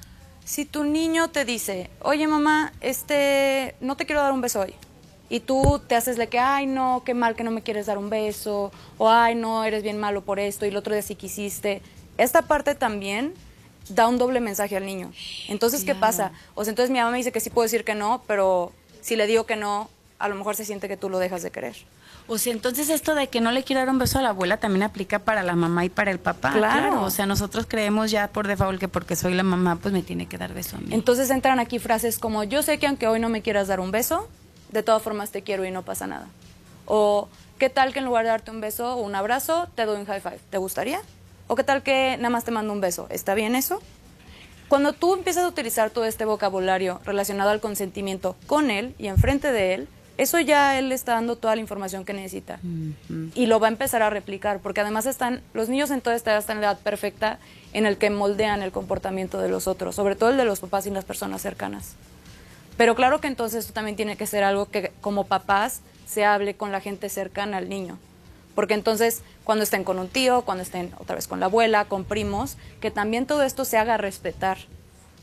si 0.45 0.65
tu 0.65 0.85
niño 0.85 1.31
te 1.31 1.45
dice, 1.45 1.91
oye 2.01 2.29
mamá, 2.29 2.73
este, 2.81 3.75
no 3.81 3.97
te 3.97 4.07
quiero 4.07 4.23
dar 4.23 4.33
un 4.33 4.41
beso 4.41 4.61
hoy. 4.61 4.75
Y 5.29 5.41
tú 5.41 5.81
te 5.85 5.97
haces 5.97 6.17
de 6.17 6.29
que, 6.29 6.39
ay 6.39 6.67
no, 6.67 7.03
qué 7.05 7.13
mal 7.13 7.35
que 7.35 7.43
no 7.43 7.51
me 7.51 7.63
quieres 7.63 7.87
dar 7.87 7.99
un 7.99 8.09
beso, 8.09 8.71
o 8.97 9.11
ay 9.11 9.35
no, 9.35 9.65
eres 9.65 9.83
bien 9.83 9.99
malo 9.99 10.23
por 10.23 10.39
esto, 10.39 10.67
y 10.67 10.69
el 10.69 10.77
otro 10.77 10.93
día 10.93 11.03
sí 11.03 11.17
quisiste. 11.17 11.83
Esta 12.19 12.43
parte 12.43 12.77
también 12.77 13.35
da 13.89 14.07
un 14.07 14.19
doble 14.19 14.39
mensaje 14.39 14.77
al 14.77 14.87
niño. 14.87 15.13
Entonces, 15.49 15.85
¿qué 15.85 15.97
pasa? 15.97 16.31
O 16.55 16.63
sea, 16.63 16.71
entonces 16.71 16.93
mi 16.93 16.99
mamá 16.99 17.11
me 17.11 17.19
dice 17.19 17.33
que 17.33 17.41
sí 17.41 17.51
puedo 17.51 17.65
decir 17.65 17.85
que 17.85 17.97
no, 17.97 18.23
pero 18.29 18.73
si 19.01 19.17
le 19.17 19.27
digo 19.27 19.47
que 19.47 19.57
no, 19.57 19.89
a 20.21 20.29
lo 20.29 20.35
mejor 20.35 20.55
se 20.55 20.65
siente 20.65 20.87
que 20.87 20.97
tú 20.97 21.09
lo 21.09 21.19
dejas 21.19 21.43
de 21.43 21.51
querer. 21.51 21.75
O 22.29 22.39
sea, 22.39 22.53
entonces 22.53 22.91
esto 22.91 23.15
de 23.15 23.29
que 23.29 23.41
no 23.41 23.51
le 23.51 23.65
quiero 23.65 23.81
dar 23.81 23.89
un 23.89 23.99
beso 23.99 24.19
a 24.19 24.23
la 24.23 24.29
abuela 24.29 24.59
también 24.59 24.83
aplica 24.83 25.19
para 25.19 25.43
la 25.43 25.57
mamá 25.57 25.85
y 25.87 25.89
para 25.89 26.11
el 26.11 26.21
papá. 26.21 26.53
Claro. 26.53 27.03
O 27.03 27.11
sea, 27.11 27.25
nosotros 27.27 27.65
creemos 27.67 28.11
ya 28.11 28.29
por 28.29 28.47
default 28.47 28.79
que 28.79 28.87
porque 28.87 29.17
soy 29.17 29.35
la 29.35 29.43
mamá, 29.43 29.77
pues 29.77 29.93
me 29.93 30.03
tiene 30.03 30.27
que 30.27 30.37
dar 30.37 30.53
beso 30.53 30.77
a 30.77 30.81
mí. 30.81 30.89
Entonces 30.91 31.31
entran 31.31 31.59
aquí 31.59 31.79
frases 31.79 32.19
como, 32.19 32.45
yo 32.45 32.63
sé 32.63 32.79
que 32.79 32.87
aunque 32.87 33.09
hoy 33.09 33.19
no 33.19 33.31
me 33.31 33.41
quieras 33.41 33.67
dar 33.67 33.81
un 33.81 33.91
beso, 33.91 34.29
de 34.71 34.83
todas 34.83 35.03
formas 35.03 35.31
te 35.31 35.43
quiero 35.43 35.65
y 35.65 35.71
no 35.71 35.83
pasa 35.83 36.07
nada. 36.07 36.29
O, 36.85 37.29
¿qué 37.59 37.71
tal 37.71 37.95
que 37.95 38.01
en 38.01 38.05
lugar 38.05 38.25
de 38.25 38.31
darte 38.31 38.51
un 38.51 38.61
beso 38.61 38.95
o 38.95 39.01
un 39.01 39.15
abrazo, 39.15 39.69
te 39.75 39.87
doy 39.87 39.99
un 39.99 40.07
high 40.07 40.21
five? 40.21 40.39
¿Te 40.51 40.59
gustaría? 40.59 41.01
O, 41.47 41.57
¿qué 41.57 41.65
tal 41.65 41.83
que 41.83 42.17
nada 42.19 42.31
más 42.31 42.45
te 42.45 42.51
mando 42.51 42.75
un 42.75 42.83
beso? 42.83 43.07
¿Está 43.11 43.35
bien 43.35 43.57
eso? 43.57 43.81
Cuando 44.69 44.93
tú 44.93 45.15
empiezas 45.15 45.45
a 45.45 45.49
utilizar 45.49 45.91
todo 45.91 46.05
este 46.05 46.27
vocabulario 46.27 47.01
relacionado 47.05 47.51
al 47.51 47.61
consentimiento 47.61 48.37
con 48.47 48.71
él 48.71 48.95
y 48.99 49.09
enfrente 49.09 49.51
de 49.51 49.75
él, 49.75 49.89
eso 50.21 50.39
ya 50.39 50.79
él 50.79 50.91
le 50.91 50.95
está 50.95 51.15
dando 51.15 51.37
toda 51.37 51.55
la 51.55 51.63
información 51.63 52.05
que 52.05 52.13
necesita. 52.13 52.61
Y 53.35 53.47
lo 53.47 53.59
va 53.59 53.69
a 53.69 53.71
empezar 53.71 54.03
a 54.03 54.11
replicar, 54.11 54.61
porque 54.61 54.83
además 54.83 55.07
están, 55.07 55.41
los 55.55 55.71
niños 55.71 55.91
en 55.91 56.03
toda 56.03 56.15
esta 56.15 56.33
edad 56.33 56.41
están 56.41 56.59
en 56.59 56.61
la 56.61 56.73
edad 56.73 56.79
perfecta 56.81 57.39
en 57.73 57.87
el 57.87 57.97
que 57.97 58.11
moldean 58.11 58.61
el 58.61 58.71
comportamiento 58.71 59.41
de 59.41 59.49
los 59.49 59.67
otros, 59.67 59.95
sobre 59.95 60.17
todo 60.17 60.29
el 60.29 60.37
de 60.37 60.45
los 60.45 60.61
papás 60.61 60.87
y 60.87 60.91
las 60.91 61.07
personas 61.07 61.41
cercanas. 61.41 61.95
Pero 62.77 62.95
claro 62.95 63.23
que 63.23 63.29
entonces 63.29 63.61
esto 63.61 63.73
también 63.73 63.97
tiene 63.97 64.19
que 64.19 64.27
ser 64.27 64.45
algo 64.45 64.67
que 64.67 64.93
como 65.01 65.25
papás 65.25 65.81
se 66.07 66.27
hable 66.27 66.55
con 66.55 66.71
la 66.71 66.83
gente 66.83 67.09
cercana 67.09 67.57
al 67.57 67.71
niño. 67.71 67.99
Porque 68.55 68.75
entonces 68.75 69.23
cuando 69.45 69.65
estén 69.65 69.85
con 69.85 69.99
un 69.99 70.09
tío, 70.09 70.43
cuando 70.43 70.63
estén 70.63 70.93
otra 70.99 71.17
vez 71.17 71.29
con 71.29 71.41
la 71.41 71.47
abuela, 71.47 71.87
con 71.87 72.05
primos, 72.05 72.59
que 72.83 72.91
también 72.91 73.25
todo 73.25 73.43
esto 73.43 73.65
se 73.65 73.79
haga 73.79 73.97
respetar. 73.97 74.59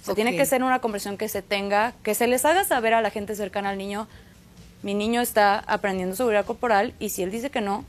O 0.01 0.06
sea, 0.06 0.16
tiene 0.16 0.36
que 0.36 0.46
ser 0.46 0.63
una 0.63 0.80
conversación 0.80 1.18
que 1.18 1.27
se 1.30 1.44
tenga, 1.44 1.94
que 2.01 2.16
se 2.16 2.25
les 2.25 2.46
haga 2.46 2.63
saber 2.63 2.96
a 2.96 3.01
la 3.01 3.12
gente 3.12 3.36
cercana 3.36 3.70
al 3.70 3.77
niño, 3.77 4.08
mi 4.88 4.94
niño 4.94 5.20
está 5.20 5.60
aprendiendo 5.67 6.15
seguridad 6.15 6.46
corporal 6.46 6.94
y 6.98 7.10
si 7.10 7.22
él 7.22 7.29
dice 7.29 7.50
que 7.50 7.60
no, 7.60 7.84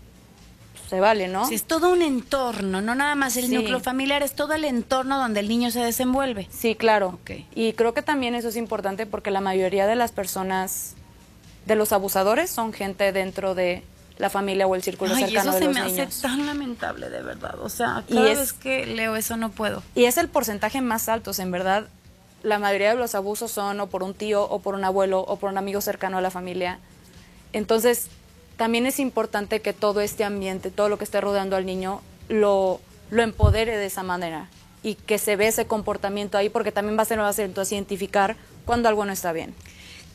pues, 0.72 0.90
se 0.90 0.98
vale, 0.98 1.28
¿no? 1.28 1.46
Sí, 1.46 1.54
es 1.54 1.62
todo 1.62 1.92
un 1.92 2.02
entorno, 2.02 2.80
no 2.80 2.96
nada 2.96 3.14
más 3.14 3.36
el 3.36 3.46
Sí. 3.46 3.54
núcleo 3.54 3.78
familiar, 3.78 4.24
es 4.24 4.34
todo 4.34 4.54
el 4.54 4.64
entorno 4.64 5.16
donde 5.16 5.38
el 5.38 5.48
niño 5.48 5.70
se 5.70 5.78
desenvuelve. 5.78 6.48
Sí, 6.50 6.74
claro. 6.74 7.20
Ok. 7.22 7.30
Y 7.54 7.74
creo 7.74 7.94
que 7.94 8.02
también 8.02 8.34
eso 8.34 8.48
es 8.48 8.56
importante 8.56 9.06
porque 9.06 9.30
la 9.30 9.40
mayoría 9.40 9.86
de 9.86 9.94
las 9.94 10.10
personas, 10.10 10.94
de 11.66 11.76
los 11.76 11.92
abusadores, 11.92 12.50
son 12.50 12.72
gente 12.72 13.12
dentro 13.12 13.54
de 13.54 13.84
la 14.18 14.28
familia 14.28 14.66
o 14.66 14.74
el 14.74 14.82
círculo 14.82 15.14
Ay, 15.14 15.26
cercano 15.26 15.50
eso 15.50 15.52
de 15.52 15.58
se 15.60 15.64
los 15.66 15.74
me 15.76 15.92
niños. 15.92 16.08
hace 16.08 16.22
tan 16.22 16.44
lamentable, 16.46 17.10
de 17.10 17.22
verdad. 17.22 17.60
O 17.60 17.68
sea, 17.68 18.02
Y 18.08 18.14
cada 18.16 18.32
es- 18.32 18.38
vez 18.40 18.52
que 18.52 18.84
leo 18.86 19.14
eso 19.14 19.36
no 19.36 19.50
puedo. 19.50 19.84
Y 19.94 20.06
es 20.06 20.16
el 20.18 20.28
porcentaje 20.28 20.80
más 20.80 21.08
alto, 21.08 21.30
o 21.30 21.34
sea, 21.34 21.44
en 21.44 21.52
verdad. 21.52 21.86
La 22.42 22.58
mayoría 22.58 22.90
de 22.90 22.96
los 22.96 23.14
abusos 23.14 23.50
son 23.50 23.80
o 23.80 23.88
por 23.88 24.02
un 24.02 24.14
tío, 24.14 24.44
o 24.44 24.60
por 24.60 24.74
un 24.74 24.84
abuelo, 24.84 25.20
o 25.20 25.36
por 25.36 25.50
un 25.50 25.58
amigo 25.58 25.80
cercano 25.80 26.18
a 26.18 26.20
la 26.20 26.30
familia. 26.30 26.78
Entonces, 27.52 28.08
también 28.56 28.86
es 28.86 28.98
importante 29.00 29.60
que 29.60 29.72
todo 29.72 30.00
este 30.00 30.24
ambiente, 30.24 30.70
todo 30.70 30.88
lo 30.88 30.98
que 30.98 31.04
esté 31.04 31.20
rodeando 31.20 31.56
al 31.56 31.66
niño, 31.66 32.00
lo, 32.28 32.80
lo 33.10 33.22
empodere 33.22 33.76
de 33.76 33.86
esa 33.86 34.02
manera 34.02 34.48
y 34.82 34.94
que 34.94 35.18
se 35.18 35.36
ve 35.36 35.48
ese 35.48 35.66
comportamiento 35.66 36.38
ahí, 36.38 36.48
porque 36.48 36.72
también 36.72 36.96
va 36.98 37.02
a 37.02 37.32
ser, 37.32 37.44
entonces 37.44 37.72
identificar 37.72 38.36
cuando 38.64 38.88
algo 38.88 39.04
no 39.04 39.12
está 39.12 39.32
bien. 39.32 39.54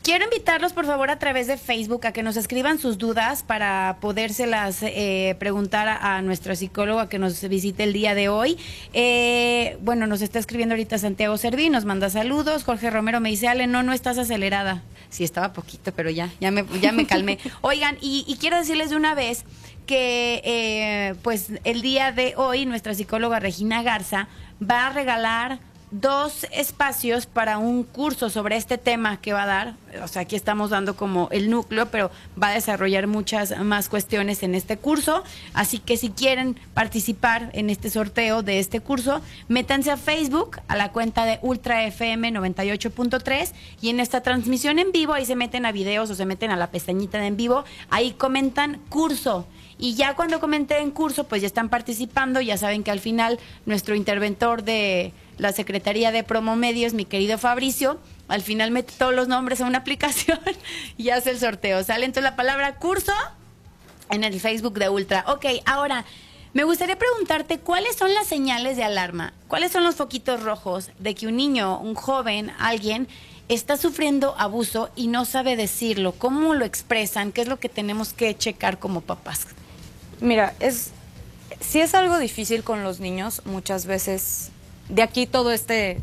Quiero 0.04 0.24
invitarlos, 0.24 0.74
por 0.74 0.84
favor, 0.84 1.10
a 1.10 1.18
través 1.18 1.46
de 1.46 1.56
Facebook 1.56 2.06
a 2.06 2.12
que 2.12 2.22
nos 2.22 2.36
escriban 2.36 2.78
sus 2.78 2.98
dudas 2.98 3.42
para 3.42 3.96
podérselas 4.02 4.82
eh, 4.82 5.34
preguntar 5.38 5.88
a, 5.88 6.16
a 6.16 6.20
nuestro 6.20 6.54
psicólogo 6.54 7.00
a 7.00 7.08
que 7.08 7.18
nos 7.18 7.40
visite 7.48 7.84
el 7.84 7.94
día 7.94 8.14
de 8.14 8.28
hoy. 8.28 8.58
Eh, 8.92 9.78
bueno, 9.80 10.06
nos 10.06 10.20
está 10.20 10.38
escribiendo 10.38 10.74
ahorita 10.74 10.98
Santiago 10.98 11.38
Serví, 11.38 11.70
nos 11.70 11.86
manda 11.86 12.10
saludos. 12.10 12.64
Jorge 12.64 12.90
Romero 12.90 13.20
me 13.20 13.30
dice, 13.30 13.48
Ale, 13.48 13.66
no, 13.66 13.82
no 13.82 13.94
estás 13.94 14.18
acelerada. 14.18 14.82
Sí, 15.08 15.24
estaba 15.24 15.54
poquito, 15.54 15.90
pero 15.92 16.10
ya, 16.10 16.30
ya 16.38 16.50
me, 16.50 16.66
ya 16.82 16.92
me 16.92 17.06
calmé. 17.06 17.38
Oigan, 17.62 17.96
y, 18.02 18.26
y 18.28 18.36
quiero 18.36 18.58
decirles 18.58 18.90
de 18.90 18.96
una 18.96 19.14
vez 19.14 19.46
que 19.86 20.42
eh, 20.44 21.14
pues 21.22 21.48
el 21.64 21.80
día 21.80 22.12
de 22.12 22.34
hoy 22.36 22.66
nuestra 22.66 22.92
psicóloga 22.92 23.40
Regina 23.40 23.82
Garza 23.82 24.28
va 24.60 24.88
a 24.88 24.92
regalar 24.92 25.60
dos 26.00 26.44
espacios 26.50 27.26
para 27.26 27.58
un 27.58 27.84
curso 27.84 28.28
sobre 28.28 28.56
este 28.56 28.78
tema 28.78 29.20
que 29.20 29.32
va 29.32 29.44
a 29.44 29.46
dar. 29.46 29.74
O 30.02 30.08
sea, 30.08 30.22
aquí 30.22 30.34
estamos 30.34 30.70
dando 30.70 30.96
como 30.96 31.28
el 31.30 31.50
núcleo, 31.50 31.86
pero 31.86 32.10
va 32.40 32.48
a 32.48 32.54
desarrollar 32.54 33.06
muchas 33.06 33.56
más 33.60 33.88
cuestiones 33.88 34.42
en 34.42 34.56
este 34.56 34.76
curso. 34.76 35.22
Así 35.52 35.78
que 35.78 35.96
si 35.96 36.10
quieren 36.10 36.58
participar 36.74 37.50
en 37.52 37.70
este 37.70 37.90
sorteo 37.90 38.42
de 38.42 38.58
este 38.58 38.80
curso, 38.80 39.20
métanse 39.46 39.92
a 39.92 39.96
Facebook, 39.96 40.60
a 40.66 40.76
la 40.76 40.90
cuenta 40.90 41.24
de 41.26 41.38
Ultra 41.42 41.84
FM 41.84 42.32
98.3 42.32 43.52
y 43.80 43.90
en 43.90 44.00
esta 44.00 44.20
transmisión 44.20 44.80
en 44.80 44.90
vivo, 44.90 45.12
ahí 45.12 45.24
se 45.24 45.36
meten 45.36 45.64
a 45.64 45.70
videos 45.70 46.10
o 46.10 46.16
se 46.16 46.26
meten 46.26 46.50
a 46.50 46.56
la 46.56 46.72
pestañita 46.72 47.18
de 47.18 47.28
en 47.28 47.36
vivo, 47.36 47.64
ahí 47.88 48.12
comentan 48.12 48.80
curso. 48.88 49.46
Y 49.78 49.94
ya 49.94 50.14
cuando 50.14 50.40
comenten 50.40 50.82
en 50.82 50.90
curso, 50.90 51.24
pues 51.24 51.42
ya 51.42 51.46
están 51.46 51.68
participando. 51.68 52.40
Ya 52.40 52.56
saben 52.56 52.82
que 52.84 52.90
al 52.90 53.00
final 53.00 53.38
nuestro 53.66 53.94
interventor 53.94 54.62
de 54.62 55.12
la 55.38 55.52
Secretaría 55.52 56.12
de 56.12 56.22
Promo 56.22 56.56
Medios, 56.56 56.94
mi 56.94 57.04
querido 57.04 57.38
Fabricio, 57.38 57.98
al 58.28 58.42
final 58.42 58.70
mete 58.70 58.94
todos 58.96 59.14
los 59.14 59.28
nombres 59.28 59.60
a 59.60 59.66
una 59.66 59.78
aplicación 59.84 60.40
y 60.96 61.10
hace 61.10 61.30
el 61.30 61.38
sorteo. 61.38 61.82
Sale 61.82 62.04
entonces 62.04 62.24
la 62.24 62.36
palabra 62.36 62.76
curso 62.76 63.12
en 64.10 64.24
el 64.24 64.40
Facebook 64.40 64.78
de 64.78 64.88
Ultra. 64.88 65.24
Ok, 65.28 65.46
ahora, 65.66 66.04
me 66.52 66.62
gustaría 66.62 66.96
preguntarte 66.96 67.58
cuáles 67.58 67.96
son 67.96 68.14
las 68.14 68.28
señales 68.28 68.76
de 68.76 68.84
alarma, 68.84 69.32
cuáles 69.48 69.72
son 69.72 69.82
los 69.82 69.96
foquitos 69.96 70.42
rojos 70.42 70.90
de 71.00 71.14
que 71.16 71.26
un 71.26 71.36
niño, 71.36 71.80
un 71.80 71.96
joven, 71.96 72.52
alguien 72.60 73.08
está 73.48 73.76
sufriendo 73.76 74.34
abuso 74.38 74.90
y 74.94 75.08
no 75.08 75.24
sabe 75.24 75.56
decirlo, 75.56 76.12
cómo 76.12 76.54
lo 76.54 76.64
expresan, 76.64 77.32
qué 77.32 77.42
es 77.42 77.48
lo 77.48 77.58
que 77.58 77.68
tenemos 77.68 78.12
que 78.12 78.36
checar 78.36 78.78
como 78.78 79.00
papás. 79.00 79.48
Mira, 80.20 80.54
es 80.60 80.90
si 81.60 81.80
es 81.80 81.94
algo 81.94 82.18
difícil 82.18 82.62
con 82.62 82.84
los 82.84 83.00
niños, 83.00 83.42
muchas 83.44 83.86
veces 83.86 84.50
de 84.88 85.02
aquí 85.02 85.26
todo 85.26 85.52
este 85.52 85.98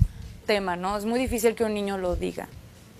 tema, 0.45 0.75
¿no? 0.75 0.97
Es 0.97 1.05
muy 1.05 1.19
difícil 1.19 1.55
que 1.55 1.63
un 1.63 1.73
niño 1.73 1.97
lo 1.97 2.15
diga 2.15 2.47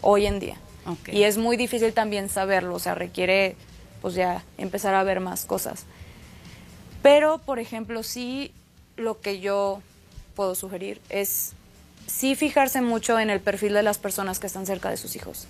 hoy 0.02 0.26
en 0.26 0.40
día. 0.40 0.58
Ok. 0.86 1.10
Y 1.10 1.24
es 1.24 1.38
muy 1.38 1.58
difícil 1.58 1.94
también 1.94 2.30
saberlo, 2.30 2.76
o 2.76 2.80
sea, 2.80 2.96
requiere 2.96 3.56
pues 4.02 4.16
ya 4.16 4.44
empezar 4.58 4.96
a 4.96 5.04
ver 5.04 5.20
más 5.20 5.46
cosas. 5.46 5.86
Pero, 7.02 7.40
por 7.40 7.60
ejemplo, 7.60 8.04
sí 8.04 8.52
lo 8.96 9.22
que 9.22 9.40
yo 9.40 9.82
puedo 10.36 10.56
sugerir 10.56 11.02
es 11.10 11.54
sí 12.08 12.36
fijarse 12.36 12.82
mucho 12.82 13.20
en 13.20 13.30
el 13.30 13.40
perfil 13.40 13.74
de 13.74 13.84
las 13.84 13.98
personas 13.98 14.40
que 14.40 14.48
están 14.48 14.66
cerca 14.66 14.90
de 14.90 14.98
sus 14.98 15.16
hijos. 15.16 15.48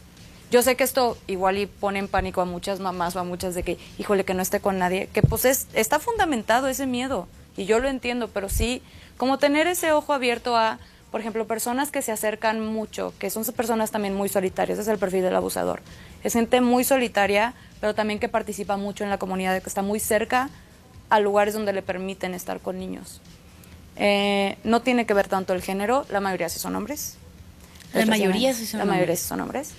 Yo 0.52 0.62
sé 0.62 0.76
que 0.76 0.84
esto 0.84 1.18
igual 1.28 1.58
y 1.58 1.66
pone 1.66 1.98
en 1.98 2.10
pánico 2.10 2.42
a 2.42 2.46
muchas 2.46 2.82
mamás 2.82 3.16
o 3.16 3.20
a 3.20 3.24
muchas 3.24 3.56
de 3.56 3.64
que, 3.64 3.78
híjole, 3.98 4.26
que 4.26 4.34
no 4.34 4.42
esté 4.42 4.60
con 4.60 4.78
nadie, 4.78 5.08
que 5.14 5.22
pues 5.22 5.46
es, 5.46 5.68
está 5.74 5.98
fundamentado 5.98 6.68
ese 6.68 6.86
miedo 6.86 7.30
y 7.56 7.64
yo 7.64 7.80
lo 7.80 7.88
entiendo, 7.88 8.28
pero 8.28 8.50
sí, 8.50 8.82
como 9.16 9.38
tener 9.38 9.68
ese 9.68 9.94
ojo 9.94 10.12
abierto 10.12 10.58
a, 10.58 10.78
por 11.10 11.22
ejemplo, 11.22 11.48
personas 11.48 11.90
que 11.90 12.02
se 12.02 12.12
acercan 12.12 12.60
mucho, 12.66 13.14
que 13.18 13.30
son 13.30 13.46
personas 13.46 13.92
también 13.92 14.14
muy 14.14 14.28
solitarias, 14.28 14.78
ese 14.78 14.90
es 14.90 14.94
el 14.94 15.00
perfil 15.00 15.22
del 15.22 15.38
abusador. 15.38 15.82
Es 16.22 16.34
gente 16.34 16.60
muy 16.60 16.84
solitaria, 16.84 17.54
pero 17.80 17.96
también 17.96 18.20
que 18.20 18.28
participa 18.28 18.76
mucho 18.76 19.06
en 19.06 19.10
la 19.10 19.20
comunidad, 19.20 19.62
que 19.62 19.70
está 19.70 19.82
muy 19.82 20.02
cerca 20.02 20.50
a 21.10 21.22
lugares 21.22 21.54
donde 21.54 21.72
le 21.72 21.82
permiten 21.82 22.34
estar 22.34 22.60
con 22.60 22.78
niños. 22.78 23.22
Eh, 23.96 24.58
no 24.66 24.82
tiene 24.82 25.06
que 25.06 25.14
ver 25.14 25.30
tanto 25.30 25.54
el 25.54 25.62
género, 25.62 26.06
la 26.10 26.20
mayoría 26.20 26.50
sí 26.50 26.60
son 26.60 26.76
hombres. 26.76 27.16
La 27.94 28.06
mayoría 28.06 28.54
sí 28.54 28.66
son 28.66 28.80
La 28.80 28.86
mayoría 28.86 29.16
sí 29.16 29.24
son 29.24 29.40
hombres. 29.40 29.76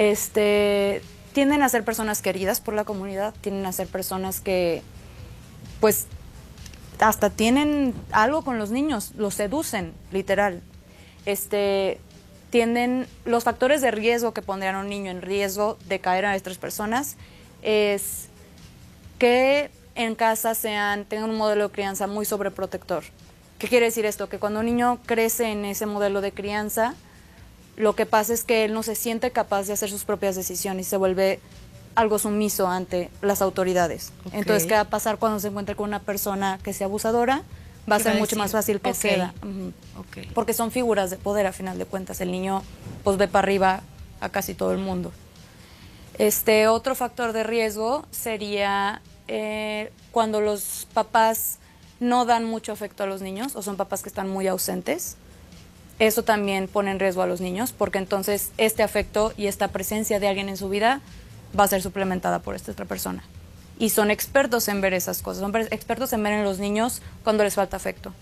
Este, 0.00 1.02
tienden 1.34 1.62
a 1.62 1.68
ser 1.68 1.84
personas 1.84 2.22
queridas 2.22 2.62
por 2.62 2.72
la 2.72 2.84
comunidad, 2.84 3.34
tienden 3.42 3.66
a 3.66 3.72
ser 3.72 3.86
personas 3.86 4.40
que, 4.40 4.82
pues, 5.78 6.06
hasta 7.00 7.28
tienen 7.28 7.92
algo 8.10 8.42
con 8.42 8.56
los 8.56 8.70
niños, 8.70 9.12
los 9.18 9.34
seducen, 9.34 9.92
literal. 10.10 10.62
Este, 11.26 12.00
tienden, 12.48 13.08
los 13.26 13.44
factores 13.44 13.82
de 13.82 13.90
riesgo 13.90 14.32
que 14.32 14.40
pondrían 14.40 14.76
a 14.76 14.80
un 14.80 14.88
niño 14.88 15.10
en 15.10 15.20
riesgo 15.20 15.76
de 15.86 15.98
caer 15.98 16.24
a 16.24 16.34
estas 16.34 16.56
personas 16.56 17.18
es 17.60 18.28
que 19.18 19.70
en 19.96 20.14
casa 20.14 20.54
sean, 20.54 21.04
tengan 21.04 21.28
un 21.28 21.36
modelo 21.36 21.68
de 21.68 21.74
crianza 21.74 22.06
muy 22.06 22.24
sobreprotector. 22.24 23.04
¿Qué 23.58 23.68
quiere 23.68 23.84
decir 23.84 24.06
esto? 24.06 24.30
Que 24.30 24.38
cuando 24.38 24.60
un 24.60 24.66
niño 24.66 24.98
crece 25.04 25.52
en 25.52 25.66
ese 25.66 25.84
modelo 25.84 26.22
de 26.22 26.32
crianza, 26.32 26.94
lo 27.80 27.94
que 27.94 28.06
pasa 28.06 28.32
es 28.32 28.44
que 28.44 28.64
él 28.64 28.72
no 28.74 28.82
se 28.82 28.94
siente 28.94 29.30
capaz 29.30 29.66
de 29.66 29.72
hacer 29.72 29.90
sus 29.90 30.04
propias 30.04 30.36
decisiones 30.36 30.86
y 30.86 30.90
se 30.90 30.96
vuelve 30.96 31.40
algo 31.94 32.18
sumiso 32.18 32.68
ante 32.68 33.10
las 33.22 33.42
autoridades. 33.42 34.12
Entonces, 34.32 34.66
¿qué 34.66 34.74
va 34.74 34.80
a 34.80 34.84
pasar 34.90 35.18
cuando 35.18 35.40
se 35.40 35.48
encuentre 35.48 35.74
con 35.74 35.88
una 35.88 36.00
persona 36.00 36.58
que 36.62 36.72
sea 36.72 36.86
abusadora? 36.86 37.42
Va 37.90 37.96
a 37.96 37.98
¿Qué 37.98 38.04
ser 38.04 38.14
mucho 38.16 38.36
más 38.36 38.52
fácil 38.52 38.80
que 38.80 38.90
Ok. 38.90 38.96
ceda. 38.96 39.34
Porque 40.34 40.52
son 40.52 40.70
figuras 40.70 41.10
de 41.10 41.16
poder 41.16 41.46
a 41.46 41.52
final 41.52 41.78
de 41.78 41.86
cuentas. 41.86 42.20
El 42.20 42.30
niño 42.30 42.62
pues 43.02 43.16
ve 43.16 43.26
para 43.26 43.44
arriba 43.44 43.80
a 44.20 44.28
casi 44.28 44.54
todo 44.54 44.72
el 44.72 44.78
mundo. 44.78 45.12
Este 46.18 46.68
otro 46.68 46.94
factor 46.94 47.32
de 47.32 47.42
riesgo 47.42 48.06
sería 48.10 49.00
eh, 49.28 49.90
cuando 50.12 50.40
los 50.40 50.86
papás 50.92 51.58
no 51.98 52.24
dan 52.26 52.44
mucho 52.44 52.72
afecto 52.72 53.02
a 53.02 53.06
los 53.06 53.22
niños 53.22 53.56
o 53.56 53.62
son 53.62 53.76
papás 53.76 54.02
que 54.02 54.08
están 54.08 54.28
muy 54.28 54.46
ausentes. 54.46 55.16
Eso 56.00 56.24
también 56.24 56.66
pone 56.66 56.90
en 56.90 56.98
riesgo 56.98 57.20
a 57.20 57.26
los 57.26 57.42
niños 57.42 57.74
porque 57.76 57.98
entonces 57.98 58.52
este 58.56 58.82
afecto 58.82 59.34
y 59.36 59.48
esta 59.48 59.68
presencia 59.68 60.18
de 60.18 60.28
alguien 60.28 60.48
en 60.48 60.56
su 60.56 60.70
vida 60.70 61.02
va 61.56 61.64
a 61.64 61.68
ser 61.68 61.82
suplementada 61.82 62.38
por 62.38 62.54
esta 62.56 62.72
otra 62.72 62.86
persona. 62.86 63.22
Y 63.78 63.90
son 63.90 64.10
expertos 64.10 64.66
en 64.68 64.80
ver 64.80 64.94
esas 64.94 65.20
cosas, 65.20 65.42
son 65.42 65.54
expertos 65.70 66.12
en 66.14 66.22
ver 66.22 66.32
en 66.32 66.44
los 66.44 66.58
niños 66.58 67.02
cuando 67.22 67.44
les 67.44 67.54
falta 67.54 67.76
afecto. 67.76 68.14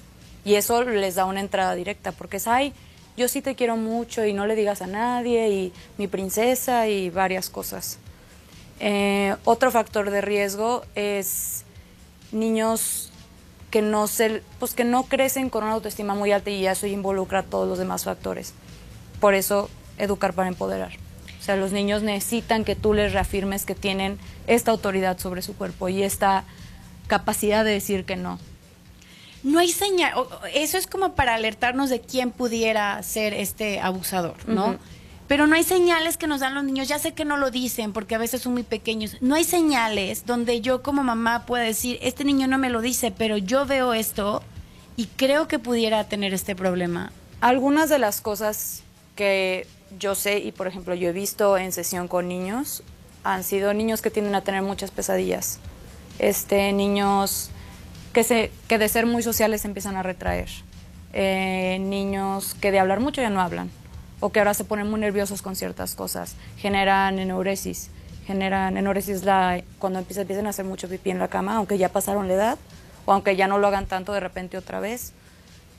Y 0.44 0.56
eso 0.56 0.82
les 0.82 1.14
da 1.14 1.24
una 1.24 1.38
entrada 1.38 1.76
directa 1.76 2.10
porque 2.10 2.38
es, 2.38 2.48
ay, 2.48 2.72
yo 3.16 3.28
sí 3.28 3.42
te 3.42 3.54
quiero 3.54 3.76
mucho 3.76 4.24
y 4.24 4.32
no 4.32 4.46
le 4.46 4.56
digas 4.56 4.82
a 4.82 4.88
nadie 4.88 5.48
y 5.48 5.72
mi 5.98 6.08
princesa 6.08 6.88
y 6.88 7.10
varias 7.10 7.48
cosas. 7.48 7.98
Eh, 8.80 9.36
otro 9.44 9.70
factor 9.70 10.10
de 10.10 10.20
riesgo 10.20 10.84
es 10.96 11.64
niños 12.32 13.12
que 13.70 13.82
no 13.82 14.06
se, 14.06 14.42
pues 14.58 14.74
que 14.74 14.84
no 14.84 15.04
crecen 15.04 15.50
con 15.50 15.64
una 15.64 15.74
autoestima 15.74 16.14
muy 16.14 16.32
alta 16.32 16.50
y 16.50 16.66
eso 16.66 16.86
involucra 16.86 17.40
a 17.40 17.42
todos 17.42 17.68
los 17.68 17.78
demás 17.78 18.04
factores. 18.04 18.54
Por 19.20 19.34
eso, 19.34 19.68
educar 19.98 20.32
para 20.32 20.48
empoderar. 20.48 20.92
O 21.38 21.42
sea, 21.42 21.56
los 21.56 21.72
niños 21.72 22.02
necesitan 22.02 22.64
que 22.64 22.76
tú 22.76 22.94
les 22.94 23.12
reafirmes 23.12 23.64
que 23.64 23.74
tienen 23.74 24.18
esta 24.46 24.70
autoridad 24.70 25.18
sobre 25.18 25.42
su 25.42 25.56
cuerpo 25.56 25.88
y 25.88 26.02
esta 26.02 26.44
capacidad 27.06 27.64
de 27.64 27.72
decir 27.72 28.04
que 28.04 28.16
no. 28.16 28.38
No 29.42 29.60
hay 29.60 29.68
señal, 29.68 30.14
eso 30.52 30.78
es 30.78 30.86
como 30.86 31.14
para 31.14 31.34
alertarnos 31.34 31.90
de 31.90 32.00
quién 32.00 32.32
pudiera 32.32 33.02
ser 33.02 33.34
este 33.34 33.80
abusador, 33.80 34.36
¿no? 34.48 34.78
Pero 35.28 35.46
no 35.46 35.54
hay 35.54 35.62
señales 35.62 36.16
que 36.16 36.26
nos 36.26 36.40
dan 36.40 36.54
los 36.54 36.64
niños. 36.64 36.88
Ya 36.88 36.98
sé 36.98 37.12
que 37.12 37.26
no 37.26 37.36
lo 37.36 37.50
dicen 37.50 37.92
porque 37.92 38.14
a 38.14 38.18
veces 38.18 38.42
son 38.42 38.54
muy 38.54 38.62
pequeños. 38.62 39.18
No 39.20 39.34
hay 39.34 39.44
señales 39.44 40.24
donde 40.24 40.62
yo 40.62 40.82
como 40.82 41.04
mamá 41.04 41.44
pueda 41.44 41.64
decir, 41.64 41.98
este 42.00 42.24
niño 42.24 42.48
no 42.48 42.56
me 42.58 42.70
lo 42.70 42.80
dice, 42.80 43.12
pero 43.16 43.36
yo 43.36 43.66
veo 43.66 43.92
esto 43.92 44.42
y 44.96 45.06
creo 45.06 45.46
que 45.46 45.58
pudiera 45.58 46.04
tener 46.04 46.32
este 46.32 46.56
problema. 46.56 47.12
Algunas 47.42 47.90
de 47.90 47.98
las 47.98 48.22
cosas 48.22 48.82
que 49.14 49.66
yo 49.98 50.14
sé 50.14 50.38
y 50.38 50.50
por 50.50 50.66
ejemplo 50.66 50.94
yo 50.94 51.10
he 51.10 51.12
visto 51.12 51.56
en 51.56 51.72
sesión 51.72 52.08
con 52.08 52.28
niños 52.28 52.82
han 53.22 53.44
sido 53.44 53.74
niños 53.74 54.00
que 54.00 54.10
tienden 54.10 54.34
a 54.34 54.40
tener 54.40 54.62
muchas 54.62 54.90
pesadillas. 54.90 55.58
Este, 56.18 56.72
niños 56.72 57.50
que, 58.14 58.24
se, 58.24 58.50
que 58.66 58.78
de 58.78 58.88
ser 58.88 59.04
muy 59.04 59.22
sociales 59.22 59.60
se 59.60 59.68
empiezan 59.68 59.96
a 59.96 60.02
retraer. 60.02 60.48
Eh, 61.12 61.78
niños 61.80 62.56
que 62.60 62.70
de 62.70 62.78
hablar 62.78 63.00
mucho 63.00 63.20
ya 63.20 63.30
no 63.30 63.40
hablan 63.40 63.70
o 64.20 64.30
que 64.30 64.40
ahora 64.40 64.54
se 64.54 64.64
ponen 64.64 64.90
muy 64.90 65.00
nerviosos 65.00 65.42
con 65.42 65.56
ciertas 65.56 65.94
cosas. 65.94 66.34
Generan 66.56 67.18
enuresis. 67.18 67.90
Generan 68.26 68.76
enuresis 68.76 69.24
la, 69.24 69.62
cuando 69.78 70.00
empiezan, 70.00 70.22
empiezan 70.22 70.46
a 70.46 70.50
hacer 70.50 70.64
mucho 70.64 70.88
pipí 70.88 71.10
en 71.10 71.18
la 71.18 71.28
cama, 71.28 71.56
aunque 71.56 71.78
ya 71.78 71.88
pasaron 71.88 72.28
la 72.28 72.34
edad 72.34 72.58
o 73.06 73.12
aunque 73.12 73.36
ya 73.36 73.46
no 73.46 73.58
lo 73.58 73.66
hagan 73.66 73.86
tanto 73.86 74.12
de 74.12 74.20
repente 74.20 74.58
otra 74.58 74.80
vez. 74.80 75.12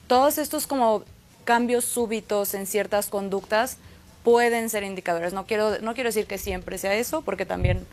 Todos 0.07 0.37
estos 0.37 0.65
como 0.65 1.03
cambios 1.43 1.85
súbitos 1.85 2.53
en 2.53 2.65
ciertas 2.65 3.09
conductas 3.09 3.77
pueden 4.23 4.69
ser 4.69 4.83
indicadores. 4.83 5.33
No 5.33 5.45
quiero, 5.45 5.79
no 5.81 5.93
quiero 5.93 6.09
decir 6.09 6.25
que 6.25 6.37
siempre 6.37 6.77
sea 6.77 6.95
eso, 6.95 7.21
porque 7.21 7.45
también 7.45 7.85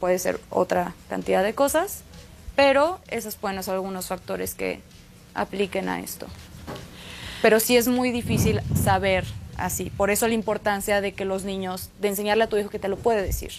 puede 0.00 0.18
ser 0.18 0.40
otra 0.50 0.94
cantidad 1.08 1.42
de 1.42 1.54
cosas, 1.54 2.02
pero 2.56 2.98
esos 3.08 3.36
pueden 3.36 3.62
ser 3.62 3.74
algunos 3.74 4.06
factores 4.06 4.54
que 4.54 4.80
apliquen 5.34 5.88
a 5.88 6.00
esto. 6.00 6.26
Pero 7.42 7.60
sí 7.60 7.76
es 7.76 7.88
muy 7.88 8.10
difícil 8.10 8.60
saber 8.74 9.24
así. 9.58 9.90
Por 9.90 10.10
eso 10.10 10.28
la 10.28 10.34
importancia 10.34 11.00
de 11.00 11.12
que 11.12 11.24
los 11.24 11.44
niños, 11.44 11.90
de 12.00 12.08
enseñarle 12.08 12.44
a 12.44 12.48
tu 12.48 12.56
hijo 12.56 12.70
que 12.70 12.78
te 12.78 12.88
lo 12.88 12.96
puede 12.96 13.22
decir 13.22 13.52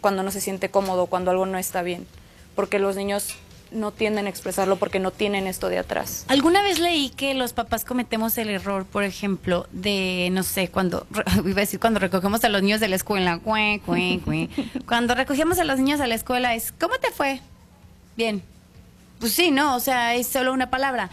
cuando 0.00 0.22
no 0.22 0.30
se 0.30 0.40
siente 0.40 0.70
cómodo, 0.70 1.06
cuando 1.06 1.30
algo 1.32 1.46
no 1.46 1.58
está 1.58 1.82
bien. 1.82 2.06
Porque 2.54 2.78
los 2.78 2.94
niños 2.94 3.34
no 3.72 3.90
tienden 3.90 4.26
a 4.26 4.28
expresarlo 4.28 4.76
porque 4.76 5.00
no 5.00 5.10
tienen 5.10 5.46
esto 5.46 5.68
de 5.68 5.78
atrás. 5.78 6.24
Alguna 6.28 6.62
vez 6.62 6.78
leí 6.78 7.10
que 7.10 7.34
los 7.34 7.52
papás 7.52 7.84
cometemos 7.84 8.38
el 8.38 8.50
error, 8.50 8.84
por 8.84 9.02
ejemplo, 9.02 9.66
de, 9.72 10.28
no 10.32 10.42
sé, 10.42 10.68
cuando, 10.68 11.06
iba 11.44 11.56
a 11.56 11.60
decir, 11.60 11.80
cuando 11.80 11.98
recogemos 11.98 12.44
a 12.44 12.48
los 12.48 12.62
niños 12.62 12.80
de 12.80 12.88
la 12.88 12.96
escuela, 12.96 13.38
cue, 13.38 13.80
cue, 13.84 14.20
cue. 14.24 14.48
cuando 14.86 15.14
recogemos 15.14 15.58
a 15.58 15.64
los 15.64 15.78
niños 15.78 15.98
de 15.98 16.06
la 16.06 16.14
escuela 16.14 16.54
es, 16.54 16.72
¿cómo 16.72 16.96
te 16.98 17.10
fue? 17.10 17.40
Bien. 18.16 18.42
Pues 19.18 19.32
sí, 19.32 19.50
¿no? 19.50 19.74
O 19.74 19.80
sea, 19.80 20.14
es 20.14 20.26
solo 20.26 20.52
una 20.52 20.70
palabra. 20.70 21.10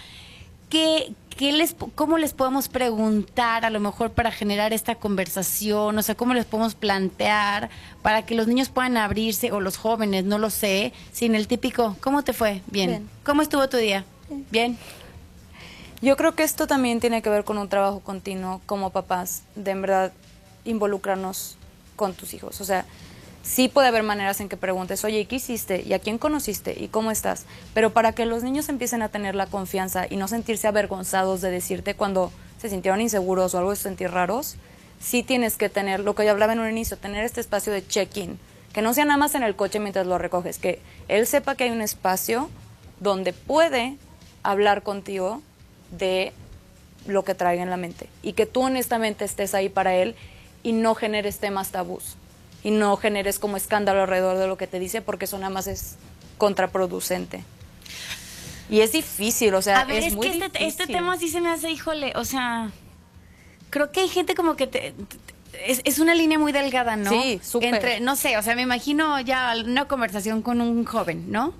¿Qué, 0.69 1.13
qué 1.35 1.51
les, 1.51 1.75
¿Cómo 1.95 2.17
les 2.17 2.33
podemos 2.33 2.67
preguntar 2.67 3.65
a 3.65 3.69
lo 3.69 3.79
mejor 3.79 4.11
para 4.11 4.31
generar 4.31 4.73
esta 4.73 4.95
conversación? 4.95 5.97
O 5.97 6.01
sea, 6.01 6.15
¿cómo 6.15 6.33
les 6.33 6.45
podemos 6.45 6.75
plantear 6.75 7.69
para 8.01 8.25
que 8.25 8.35
los 8.35 8.47
niños 8.47 8.69
puedan 8.69 8.97
abrirse 8.97 9.51
o 9.51 9.59
los 9.59 9.77
jóvenes, 9.77 10.25
no 10.25 10.37
lo 10.37 10.49
sé, 10.49 10.93
sin 11.11 11.35
el 11.35 11.47
típico, 11.47 11.95
¿cómo 12.01 12.23
te 12.23 12.33
fue? 12.33 12.61
Bien. 12.67 12.89
Bien. 12.89 13.09
¿Cómo 13.23 13.41
estuvo 13.41 13.67
tu 13.69 13.77
día? 13.77 14.05
Bien. 14.51 14.77
Yo 16.01 16.17
creo 16.17 16.35
que 16.35 16.43
esto 16.43 16.67
también 16.67 16.99
tiene 16.99 17.21
que 17.21 17.29
ver 17.29 17.43
con 17.43 17.57
un 17.57 17.69
trabajo 17.69 18.01
continuo 18.01 18.61
como 18.65 18.89
papás, 18.89 19.43
de 19.55 19.71
en 19.71 19.81
verdad 19.81 20.13
involucrarnos 20.65 21.55
con 21.95 22.13
tus 22.13 22.33
hijos. 22.33 22.59
O 22.59 22.65
sea, 22.65 22.85
sí 23.43 23.67
puede 23.67 23.89
haber 23.89 24.03
maneras 24.03 24.39
en 24.39 24.49
que 24.49 24.57
preguntes, 24.57 25.03
oye, 25.03 25.19
¿y 25.19 25.25
qué 25.25 25.35
hiciste? 25.35 25.83
¿Y 25.85 25.93
a 25.93 25.99
quién 25.99 26.17
conociste? 26.17 26.75
¿Y 26.81 26.87
cómo 26.87 27.11
estás? 27.11 27.45
Pero 27.73 27.91
para 27.91 28.13
que 28.13 28.25
los 28.25 28.41
niños 28.41 28.69
empiecen 28.69 29.01
a 29.03 29.09
tener 29.09 29.35
la 29.35 29.45
confianza 29.45 30.07
y 30.09 30.15
no 30.15 30.27
sentirse 30.27 30.67
avergonzados 30.67 31.41
de 31.41 31.51
decirte 31.51 31.93
cuando 31.93 32.31
se 32.59 32.69
sintieron 32.69 33.01
inseguros 33.01 33.53
o 33.53 33.57
algo 33.59 33.71
de 33.71 33.75
sentir 33.75 34.09
raros, 34.09 34.55
sí 34.99 35.21
tienes 35.21 35.57
que 35.57 35.69
tener, 35.69 35.99
lo 35.99 36.15
que 36.15 36.23
yo 36.23 36.31
hablaba 36.31 36.53
en 36.53 36.59
un 36.59 36.69
inicio, 36.69 36.97
tener 36.97 37.25
este 37.25 37.41
espacio 37.41 37.73
de 37.73 37.85
check-in, 37.85 38.39
que 38.71 38.81
no 38.81 38.93
sea 38.93 39.05
nada 39.05 39.17
más 39.17 39.35
en 39.35 39.43
el 39.43 39.55
coche 39.55 39.79
mientras 39.79 40.07
lo 40.07 40.17
recoges, 40.17 40.57
que 40.57 40.79
él 41.09 41.27
sepa 41.27 41.55
que 41.55 41.65
hay 41.65 41.71
un 41.71 41.81
espacio 41.81 42.49
donde 43.01 43.33
puede 43.33 43.97
hablar 44.41 44.81
contigo 44.81 45.41
de 45.91 46.31
lo 47.05 47.25
que 47.25 47.35
traiga 47.35 47.61
en 47.61 47.69
la 47.69 47.77
mente 47.77 48.07
y 48.21 48.31
que 48.31 48.45
tú 48.45 48.61
honestamente 48.61 49.25
estés 49.25 49.53
ahí 49.53 49.67
para 49.67 49.93
él 49.95 50.15
y 50.63 50.71
no 50.71 50.95
generes 50.95 51.39
temas 51.39 51.71
tabús 51.71 52.15
y 52.63 52.71
no 52.71 52.95
generes 52.97 53.39
como 53.39 53.57
escándalo 53.57 54.01
alrededor 54.01 54.37
de 54.37 54.47
lo 54.47 54.57
que 54.57 54.67
te 54.67 54.79
dice 54.79 55.01
porque 55.01 55.25
eso 55.25 55.37
nada 55.37 55.49
más 55.49 55.67
es 55.67 55.95
contraproducente. 56.37 57.43
Y 58.69 58.79
es 58.81 58.91
difícil, 58.93 59.53
o 59.55 59.61
sea, 59.61 59.81
A 59.81 59.85
ver, 59.85 59.97
es, 59.97 60.05
es, 60.07 60.13
muy 60.15 60.27
que 60.27 60.33
este, 60.33 60.45
difícil. 60.49 60.67
este 60.67 60.87
tema 60.87 61.17
sí 61.17 61.27
se 61.29 61.41
me 61.41 61.49
hace, 61.49 61.69
híjole, 61.69 62.13
o 62.15 62.25
sea, 62.25 62.71
creo 63.69 63.91
que 63.91 63.99
hay 64.01 64.09
gente 64.09 64.35
como 64.35 64.55
que 64.55 64.67
te... 64.67 64.91
te- 64.91 65.17
es, 65.67 65.81
es 65.83 65.99
una 65.99 66.15
línea 66.15 66.39
muy 66.39 66.51
delgada, 66.51 66.95
¿no? 66.95 67.11
Sí, 67.11 67.39
súper. 67.43 67.75
Entre, 67.75 67.99
no 67.99 68.15
sé, 68.15 68.37
o 68.37 68.41
sea, 68.41 68.55
me 68.55 68.63
imagino 68.63 69.19
ya 69.19 69.53
una 69.63 69.85
conversación 69.87 70.41
con 70.41 70.61
un 70.61 70.83
joven, 70.83 71.31
¿no? 71.31 71.53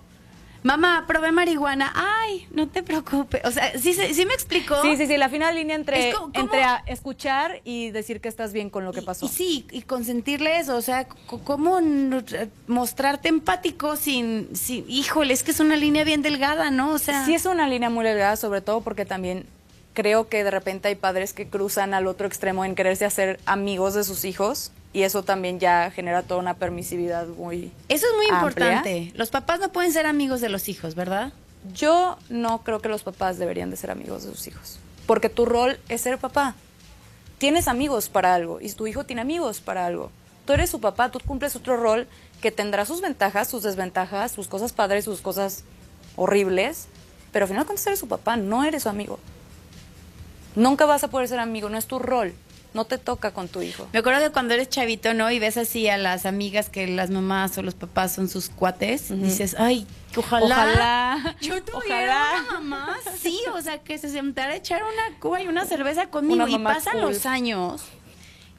Mamá, 0.64 1.04
probé 1.08 1.32
marihuana. 1.34 1.92
Ay, 1.94 2.48
no 2.52 2.68
te 2.70 2.84
preocupes. 2.84 3.42
O 3.44 3.52
sea, 3.52 3.78
¿sí, 3.78 3.94
me 4.26 4.34
explicó? 4.34 4.82
Sí, 4.82 4.96
sí, 4.96 5.08
sí, 5.08 5.18
la 5.18 5.28
final 5.30 5.56
línea 5.56 5.76
entre, 5.76 6.10
Es 6.10 6.16
como- 6.16 6.32
¿cómo? 6.32 6.40
entre 6.46 6.64
a 6.64 6.84
escuchar 6.88 7.60
y 7.66 7.92
decir 7.92 8.22
que 8.22 8.30
estás 8.30 8.54
bien 8.54 8.70
con 8.70 8.86
lo 8.86 8.94
que 8.94 9.02
pasó. 9.02 9.26
Y, 9.26 9.30
sí, 9.30 9.68
y 9.72 9.82
consentirle 9.82 10.60
eso, 10.60 10.78
o 10.78 10.82
sea, 10.82 11.06
cómo 11.44 11.80
n- 11.80 12.24
mostrarte 12.68 13.28
empático 13.28 13.96
sin, 13.98 14.56
sin, 14.56 14.90
híjole, 14.90 15.34
es 15.34 15.44
que 15.44 15.52
es 15.52 15.60
una 15.60 15.76
línea 15.76 16.04
bien 16.06 16.22
delgada, 16.22 16.72
¿no? 16.72 16.92
O 16.94 17.00
sea, 17.00 17.26
Sí 17.26 17.34
es 17.34 17.46
una 17.46 17.68
línea 17.68 17.90
muy 17.90 18.06
delgada, 18.06 18.36
sobre 18.38 18.62
todo 18.62 18.82
porque 18.82 19.06
también 19.06 19.46
creo 19.94 20.28
que 20.30 20.44
de 20.44 20.50
repente 20.52 20.88
hay 20.88 20.96
padres 20.96 21.34
que 21.34 21.48
cruzan 21.48 21.94
al 21.94 22.08
otro 22.08 22.26
extremo 22.26 22.64
en 22.66 22.74
quererse 22.74 23.06
hacer 23.06 23.40
amigos 23.46 23.94
de 23.94 24.04
sus 24.04 24.24
hijos 24.26 24.72
y 24.94 25.02
eso 25.02 25.24
también 25.24 25.60
ya 25.60 25.90
genera 25.92 26.22
toda 26.22 26.40
una 26.40 26.54
permisividad 26.54 27.28
muy 27.28 27.72
eso 27.90 28.06
es 28.08 28.16
muy 28.16 28.28
amplia. 28.30 28.68
importante. 28.68 29.12
Los 29.16 29.32
papás 29.32 29.60
no 29.60 29.70
pueden 29.70 29.92
ser 29.92 30.06
amigos 30.06 30.40
de 30.40 30.50
los 30.50 30.70
hijos, 30.70 30.94
¿verdad? 30.96 31.34
Yo 31.74 32.18
no 32.30 32.64
creo 32.64 32.80
que 32.80 32.90
los 32.90 33.04
papás 33.04 33.40
deberían 33.40 33.70
de 33.72 33.78
ser 33.78 33.90
amigos 33.90 34.24
de 34.24 34.32
sus 34.32 34.48
hijos, 34.48 34.80
porque 35.08 35.30
tu 35.30 35.46
rol 35.46 35.80
es 35.90 36.02
ser 36.02 36.18
papá. 36.20 36.56
Tienes 37.40 37.68
amigos 37.68 38.10
para 38.10 38.36
algo 38.36 38.62
y 38.62 38.72
tu 38.72 38.88
hijo 38.88 39.04
tiene 39.04 39.22
amigos 39.22 39.60
para 39.62 39.86
algo. 39.86 40.12
Tú 40.46 40.54
eres 40.54 40.70
su 40.70 40.80
papá, 40.80 41.10
tú 41.10 41.20
cumples 41.26 41.56
otro 41.56 41.78
rol 41.78 42.08
que 42.42 42.52
tendrá 42.52 42.86
sus 42.86 43.02
ventajas, 43.02 43.48
sus 43.48 43.64
desventajas, 43.64 44.32
sus 44.32 44.48
cosas 44.48 44.74
padres, 44.74 45.06
sus 45.06 45.22
cosas 45.22 45.64
horribles, 46.18 46.88
pero 47.32 47.46
al 47.46 47.50
final 47.50 47.66
cuando 47.66 47.82
eres 47.86 48.00
su 48.00 48.08
papá, 48.08 48.38
no 48.38 48.64
eres 48.64 48.84
su 48.84 48.90
amigo. 48.90 49.20
Nunca 50.56 50.86
vas 50.86 51.04
a 51.04 51.08
poder 51.08 51.28
ser 51.28 51.40
amigo, 51.40 51.70
no 51.70 51.78
es 51.78 51.88
tu 51.88 51.98
rol, 51.98 52.34
no 52.74 52.86
te 52.86 52.98
toca 52.98 53.32
con 53.32 53.48
tu 53.48 53.62
hijo. 53.62 53.88
Me 53.94 54.00
acuerdo 54.00 54.22
que 54.22 54.30
cuando 54.32 54.54
eres 54.54 54.70
chavito, 54.70 55.14
¿no? 55.14 55.30
Y 55.32 55.40
ves 55.40 55.58
así 55.58 55.88
a 55.90 55.98
las 55.98 56.26
amigas 56.26 56.70
que 56.70 56.88
las 56.88 57.10
mamás 57.10 57.58
o 57.58 57.62
los 57.64 57.76
papás 57.76 58.14
son 58.14 58.30
sus 58.30 58.50
cuates, 58.50 59.10
dices, 59.22 59.56
ay, 59.60 59.86
ojalá. 60.16 60.46
Ojalá, 60.46 61.36
Yo 61.42 61.62
tuviera 61.64 62.32
ojalá. 62.34 62.42
una 62.50 62.60
mamá, 62.60 62.98
sí, 63.22 63.40
o 63.54 63.62
sea, 63.62 63.78
que 63.80 63.98
se 63.98 64.10
sentara 64.10 64.54
a 64.54 64.56
echar 64.56 64.82
una 64.84 65.20
cuba 65.20 65.42
y 65.42 65.48
una 65.48 65.66
cerveza 65.66 66.08
conmigo. 66.08 66.44
Una 66.46 66.50
y 66.50 66.58
pasan 66.60 66.94
cool. 66.94 67.02
los 67.12 67.26
años. 67.26 67.84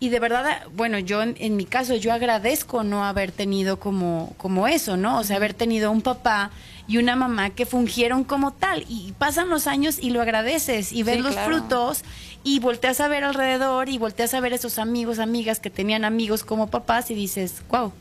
Y 0.01 0.11
de 0.11 0.19
verdad, 0.21 0.63
bueno, 0.75 0.99
yo 0.99 1.23
en, 1.23 1.35
en 1.39 1.57
mi 1.57 1.65
caso, 1.65 1.95
yo 1.95 2.13
agradezco 2.13 2.83
no 2.85 3.05
haber 3.05 3.33
tenido 3.33 3.79
como, 3.79 4.35
como 4.37 4.67
eso, 4.69 4.97
¿no? 4.97 5.19
O 5.19 5.25
sea, 5.25 5.37
haber 5.37 5.55
tenido 5.55 5.91
un 5.91 6.03
papá 6.03 6.51
y 6.87 6.99
una 6.99 7.17
mamá 7.17 7.51
que 7.51 7.65
fungieron 7.65 8.25
como 8.25 8.53
tal. 8.53 8.85
Y 8.89 9.13
pasan 9.19 9.49
los 9.49 9.67
años 9.67 9.99
y 9.99 10.11
lo 10.11 10.21
agradeces 10.21 10.93
y 10.93 11.05
ves 11.05 11.17
Sí, 11.17 11.23
los 11.23 11.33
claro. 11.33 11.47
frutos 11.59 12.03
y 12.45 12.61
volteas 12.61 13.01
a 13.01 13.09
ver 13.09 13.25
alrededor 13.25 13.89
y 13.89 13.99
volteas 13.99 14.33
a 14.35 14.41
ver 14.41 14.53
esos 14.53 14.79
amigos, 14.79 15.19
amigas 15.19 15.59
que 15.61 15.71
tenían 15.71 16.05
amigos 16.05 16.45
como 16.45 16.69
papás 16.69 17.11
y 17.11 17.15
dices, 17.15 17.63
wow, 17.71 17.93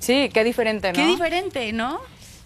Sí, 0.00 0.30
qué 0.32 0.44
diferente, 0.44 0.88
¿no? 0.92 0.94
qué 0.94 1.06
diferente, 1.06 1.72
¿no? 1.72 1.98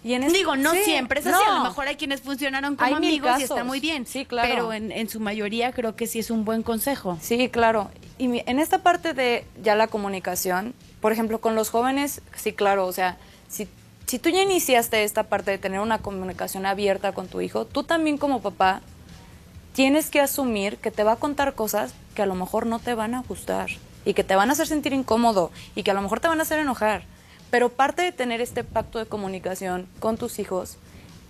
Y 0.03 0.13
en 0.13 0.23
este- 0.23 0.37
Digo, 0.37 0.55
no 0.55 0.71
sí, 0.73 0.79
siempre 0.83 1.19
es 1.21 1.27
así, 1.27 1.43
a 1.47 1.53
lo 1.55 1.63
mejor 1.63 1.87
hay 1.87 1.95
quienes 1.95 2.21
funcionaron 2.21 2.75
como 2.75 2.85
Hay 2.87 2.93
amigos 2.93 3.39
y 3.39 3.43
está 3.43 3.63
muy 3.63 3.79
bien. 3.79 4.05
Sí, 4.05 4.25
claro. 4.25 4.49
Pero 4.49 4.73
en, 4.73 4.91
en 4.91 5.07
su 5.09 5.19
mayoría 5.19 5.71
creo 5.71 5.95
que 5.95 6.07
sí 6.07 6.19
es 6.19 6.29
un 6.29 6.43
buen 6.45 6.61
consejo. 6.61 7.17
Sí, 7.21 7.47
claro. 7.49 7.89
Y 8.17 8.27
mi- 8.27 8.43
en 8.45 8.59
esta 8.59 8.79
parte 8.83 9.13
de 9.13 9.45
ya 9.63 9.75
la 9.75 9.87
comunicación, 9.87 10.73
por 10.99 11.13
ejemplo, 11.13 11.39
con 11.39 11.55
los 11.55 11.69
jóvenes, 11.69 12.21
sí, 12.35 12.51
claro, 12.53 12.85
o 12.85 12.91
sea, 12.91 13.17
si, 13.47 13.67
si 14.05 14.19
tú 14.19 14.29
ya 14.29 14.41
iniciaste 14.41 15.03
esta 15.03 15.23
parte 15.23 15.51
de 15.51 15.57
tener 15.57 15.79
una 15.79 15.99
comunicación 15.99 16.65
abierta 16.65 17.13
con 17.13 17.27
tu 17.27 17.39
hijo, 17.39 17.65
tú 17.65 17.83
también 17.83 18.17
como 18.17 18.41
papá 18.41 18.81
tienes 19.73 20.09
que 20.09 20.21
asumir 20.21 20.77
que 20.77 20.91
te 20.91 21.03
va 21.03 21.13
a 21.13 21.17
contar 21.17 21.55
cosas 21.55 21.93
que 22.15 22.21
a 22.21 22.25
lo 22.25 22.35
mejor 22.35 22.65
no 22.65 22.79
te 22.79 22.93
van 22.93 23.15
a 23.15 23.23
gustar 23.23 23.69
y 24.05 24.13
que 24.13 24.23
te 24.23 24.35
van 24.35 24.49
a 24.49 24.53
hacer 24.53 24.67
sentir 24.67 24.93
incómodo 24.93 25.51
y 25.75 25.83
que 25.83 25.91
a 25.91 25.93
lo 25.93 26.01
mejor 26.01 26.19
te 26.19 26.27
van 26.27 26.39
a 26.39 26.43
hacer 26.43 26.59
enojar. 26.59 27.03
Pero 27.49 27.69
parte 27.69 28.01
de 28.01 28.11
tener 28.11 28.41
este 28.41 28.63
pacto 28.63 28.99
de 28.99 29.05
comunicación 29.05 29.87
con 29.99 30.17
tus 30.17 30.39
hijos 30.39 30.77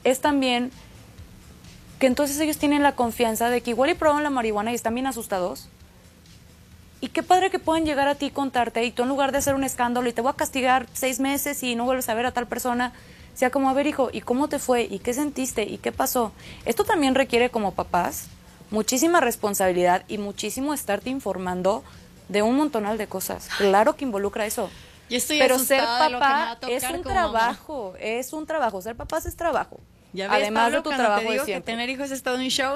es 0.03 0.19
también 0.19 0.71
que 1.99 2.08
entonces 2.08 2.39
ellos 2.39 2.58
tienen 2.58 2.84
la 2.84 2.95
confianza 2.95 3.49
de 3.49 3.62
que 3.62 3.71
igual 3.71 3.89
y 3.89 3.93
probaron 3.93 4.23
la 4.23 4.29
marihuana 4.29 4.71
y 4.71 4.75
están 4.75 4.93
bien 4.93 5.08
asustados. 5.08 5.69
Y 6.99 7.10
qué 7.10 7.23
padre 7.23 7.49
que 7.49 7.60
puedan 7.60 7.86
llegar 7.86 8.08
a 8.08 8.15
ti 8.15 8.27
y 8.27 8.32
contarte 8.32 8.84
y 8.84 8.91
tú 8.91 9.03
en 9.03 9.10
lugar 9.10 9.32
de 9.32 9.38
hacer 9.38 9.56
un 9.56 9.63
escándalo 9.63 10.08
y 10.08 10.13
te 10.13 10.21
voy 10.21 10.32
a 10.32 10.36
castigar 10.36 10.88
seis 10.93 11.19
meses 11.19 11.62
y 11.63 11.75
no 11.75 11.86
vuelves 11.86 12.08
a 12.10 12.13
ver 12.13 12.25
a 12.25 12.32
tal 12.32 12.47
persona, 12.47 12.93
sea 13.34 13.50
como, 13.50 13.69
a 13.69 13.74
ver 13.74 13.88
hijo, 13.88 14.10
¿y 14.12 14.22
cómo 14.22 14.48
te 14.48 14.60
fue? 14.60 14.84
¿Y 14.84 15.00
qué 15.00 15.13
sentiste? 15.13 15.63
¿Y 15.63 15.78
qué 15.78 15.91
pasó? 15.91 16.32
Esto 16.65 16.84
también 16.84 17.15
requiere 17.15 17.50
como 17.50 17.74
papás 17.74 18.28
muchísima 18.72 19.22
responsabilidad 19.22 20.04
y 20.08 20.17
muchísimo 20.17 20.74
estarte 20.74 21.10
informando 21.10 21.84
de 22.30 22.41
un 22.41 22.56
montonal 22.56 22.98
de 22.98 23.08
cosas. 23.08 23.48
Claro 23.58 23.96
que 23.96 24.06
involucra 24.06 24.46
eso. 24.46 24.69
Yo 25.10 25.17
estoy 25.17 25.38
Pero 25.38 25.60
ser 25.60 25.82
papá 25.82 26.58
es 26.67 26.84
un 26.84 26.89
mamá. 26.89 27.04
trabajo, 27.04 27.93
es 28.00 28.34
un 28.34 28.46
trabajo. 28.46 28.82
Ser 28.82 28.96
papá 28.96 29.19
es 29.24 29.36
trabajo. 29.36 29.80
Ya 30.13 30.28
ves, 30.28 30.38
Además 30.41 30.63
Pablo, 30.65 30.78
de 30.78 30.84
tu 30.84 30.89
trabajo 30.89 31.22
te 31.22 31.26
de 31.26 31.32
digo 31.34 31.46
que 31.46 31.62
tener 31.62 31.89
hijos 31.89 32.12
es 32.12 32.24
todo 32.24 32.36
un 32.36 32.48
show. 32.50 32.76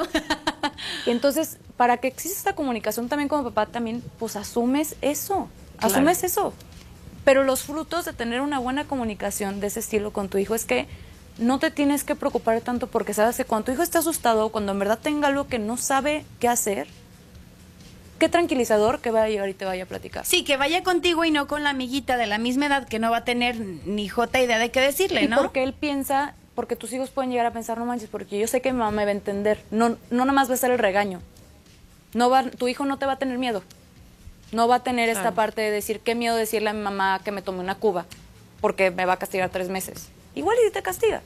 Entonces, 1.05 1.57
para 1.77 1.97
que 1.97 2.07
exista 2.07 2.37
esta 2.37 2.55
comunicación 2.55 3.09
también 3.09 3.29
como 3.29 3.43
papá, 3.43 3.67
también, 3.67 4.03
pues 4.19 4.35
asumes 4.35 4.95
eso, 5.01 5.47
asumes 5.79 6.23
eso. 6.23 6.53
Pero 7.27 7.43
los 7.43 7.63
frutos 7.63 8.05
de 8.05 8.13
tener 8.13 8.39
una 8.39 8.57
buena 8.57 8.85
comunicación 8.85 9.59
de 9.59 9.67
ese 9.67 9.81
estilo 9.81 10.13
con 10.13 10.29
tu 10.29 10.37
hijo 10.37 10.55
es 10.55 10.63
que 10.63 10.87
no 11.37 11.59
te 11.59 11.71
tienes 11.71 12.05
que 12.05 12.15
preocupar 12.15 12.61
tanto 12.61 12.87
porque 12.87 13.13
sabes 13.13 13.35
que 13.35 13.43
cuando 13.43 13.65
tu 13.65 13.73
hijo 13.73 13.83
está 13.83 13.99
asustado, 13.99 14.47
cuando 14.47 14.71
en 14.71 14.79
verdad 14.79 14.97
tenga 14.97 15.27
algo 15.27 15.45
que 15.45 15.59
no 15.59 15.75
sabe 15.75 16.23
qué 16.39 16.47
hacer, 16.47 16.87
qué 18.17 18.29
tranquilizador 18.29 19.01
que 19.01 19.11
vaya 19.11 19.25
a 19.25 19.27
llegar 19.27 19.49
y 19.49 19.53
te 19.55 19.65
vaya 19.65 19.83
a 19.83 19.87
platicar. 19.87 20.25
Sí, 20.25 20.45
que 20.45 20.55
vaya 20.55 20.83
contigo 20.83 21.25
y 21.25 21.31
no 21.31 21.47
con 21.47 21.65
la 21.65 21.71
amiguita 21.71 22.15
de 22.15 22.27
la 22.27 22.37
misma 22.37 22.67
edad 22.67 22.87
que 22.87 22.97
no 22.97 23.11
va 23.11 23.17
a 23.17 23.25
tener 23.25 23.59
ni 23.59 24.07
jota 24.07 24.39
idea 24.41 24.57
de 24.57 24.71
qué 24.71 24.79
decirle, 24.79 25.23
Y 25.23 25.27
¿no? 25.27 25.35
porque 25.35 25.63
él 25.63 25.73
piensa, 25.73 26.33
porque 26.55 26.77
tus 26.77 26.93
hijos 26.93 27.09
pueden 27.09 27.31
llegar 27.31 27.47
a 27.47 27.51
pensar, 27.51 27.77
no 27.77 27.85
manches, 27.85 28.07
porque 28.07 28.39
yo 28.39 28.47
sé 28.47 28.61
que 28.61 28.71
mi 28.71 28.79
mamá 28.79 28.91
me 28.91 29.03
va 29.03 29.09
a 29.09 29.11
entender. 29.11 29.59
No, 29.69 29.97
no 30.11 30.19
nada 30.19 30.31
más 30.31 30.49
va 30.49 30.53
a 30.53 30.57
ser 30.57 30.71
el 30.71 30.79
regaño. 30.79 31.19
No 32.13 32.29
va, 32.29 32.43
tu 32.43 32.69
hijo 32.69 32.85
no 32.85 32.97
te 32.97 33.05
va 33.05 33.11
a 33.11 33.19
tener 33.19 33.37
miedo. 33.37 33.63
No 34.51 34.67
va 34.67 34.75
a 34.75 34.83
tener 34.83 35.09
esta 35.09 35.31
parte 35.31 35.61
de 35.61 35.71
decir, 35.71 35.99
qué 35.99 36.15
miedo 36.15 36.35
decirle 36.35 36.69
a 36.69 36.73
mi 36.73 36.81
mamá 36.81 37.21
que 37.23 37.31
me 37.31 37.41
tome 37.41 37.59
una 37.59 37.75
cuba, 37.75 38.05
porque 38.61 38.91
me 38.91 39.05
va 39.05 39.13
a 39.13 39.17
castigar 39.17 39.49
tres 39.49 39.69
meses. 39.69 40.07
Igual 40.35 40.57
y 40.67 40.71
te 40.71 40.81
castiga, 40.81 41.21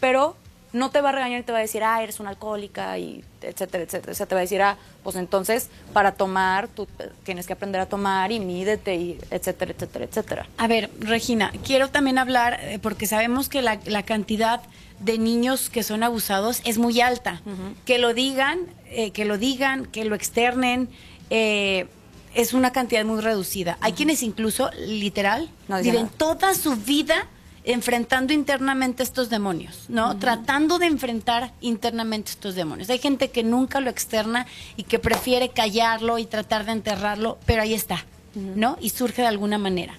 pero 0.00 0.36
no 0.72 0.90
te 0.90 1.00
va 1.00 1.10
a 1.10 1.12
regañar 1.12 1.40
y 1.40 1.42
te 1.44 1.52
va 1.52 1.58
a 1.58 1.60
decir, 1.60 1.84
ah, 1.84 2.02
eres 2.02 2.18
una 2.20 2.30
alcohólica, 2.30 2.98
y 2.98 3.22
etcétera, 3.42 3.84
etcétera. 3.84 4.12
O 4.12 4.14
sea, 4.14 4.26
te 4.26 4.34
va 4.34 4.40
a 4.40 4.42
decir, 4.42 4.60
ah, 4.60 4.76
pues 5.04 5.14
entonces, 5.16 5.68
para 5.92 6.12
tomar, 6.12 6.66
tú 6.68 6.88
tienes 7.22 7.46
que 7.46 7.52
aprender 7.52 7.80
a 7.80 7.86
tomar 7.86 8.32
y 8.32 8.40
mídete, 8.40 8.94
y 8.96 9.18
etcétera, 9.30 9.72
etcétera, 9.72 10.04
etcétera. 10.06 10.46
A 10.58 10.66
ver, 10.66 10.90
Regina, 10.98 11.52
quiero 11.64 11.90
también 11.90 12.18
hablar, 12.18 12.58
eh, 12.60 12.78
porque 12.80 13.06
sabemos 13.06 13.48
que 13.48 13.62
la, 13.62 13.78
la 13.84 14.02
cantidad 14.02 14.62
de 14.98 15.18
niños 15.18 15.70
que 15.70 15.82
son 15.82 16.02
abusados 16.02 16.60
es 16.64 16.78
muy 16.78 17.00
alta. 17.00 17.40
Que 17.84 17.98
lo 17.98 18.14
digan, 18.14 18.60
eh, 18.86 19.10
que 19.10 19.24
lo 19.24 19.38
digan, 19.38 19.86
que 19.86 20.04
lo 20.04 20.14
externen, 20.14 20.88
eh, 21.30 21.86
es 22.34 22.52
una 22.52 22.72
cantidad 22.72 23.04
muy 23.04 23.20
reducida. 23.20 23.78
Hay 23.80 23.92
quienes 23.92 24.22
incluso, 24.22 24.70
literal, 24.86 25.48
No 25.68 25.78
viven 25.78 26.04
nada. 26.04 26.16
toda 26.16 26.54
su 26.54 26.76
vida 26.76 27.26
enfrentando 27.66 28.32
internamente 28.34 29.02
estos 29.02 29.30
demonios, 29.30 29.84
¿no? 29.88 30.18
Tratando 30.18 30.78
de 30.78 30.86
enfrentar 30.86 31.52
internamente 31.62 32.30
estos 32.30 32.54
demonios. 32.54 32.90
Hay 32.90 32.98
gente 32.98 33.30
que 33.30 33.42
nunca 33.42 33.80
lo 33.80 33.88
externa 33.88 34.46
y 34.76 34.82
que 34.82 34.98
prefiere 34.98 35.48
callarlo 35.48 36.18
y 36.18 36.26
tratar 36.26 36.66
de 36.66 36.72
enterrarlo, 36.72 37.38
pero 37.46 37.62
ahí 37.62 37.72
está, 37.72 38.04
¿no? 38.34 38.76
Y 38.80 38.90
surge 38.90 39.22
de 39.22 39.28
alguna 39.28 39.56
manera. 39.56 39.94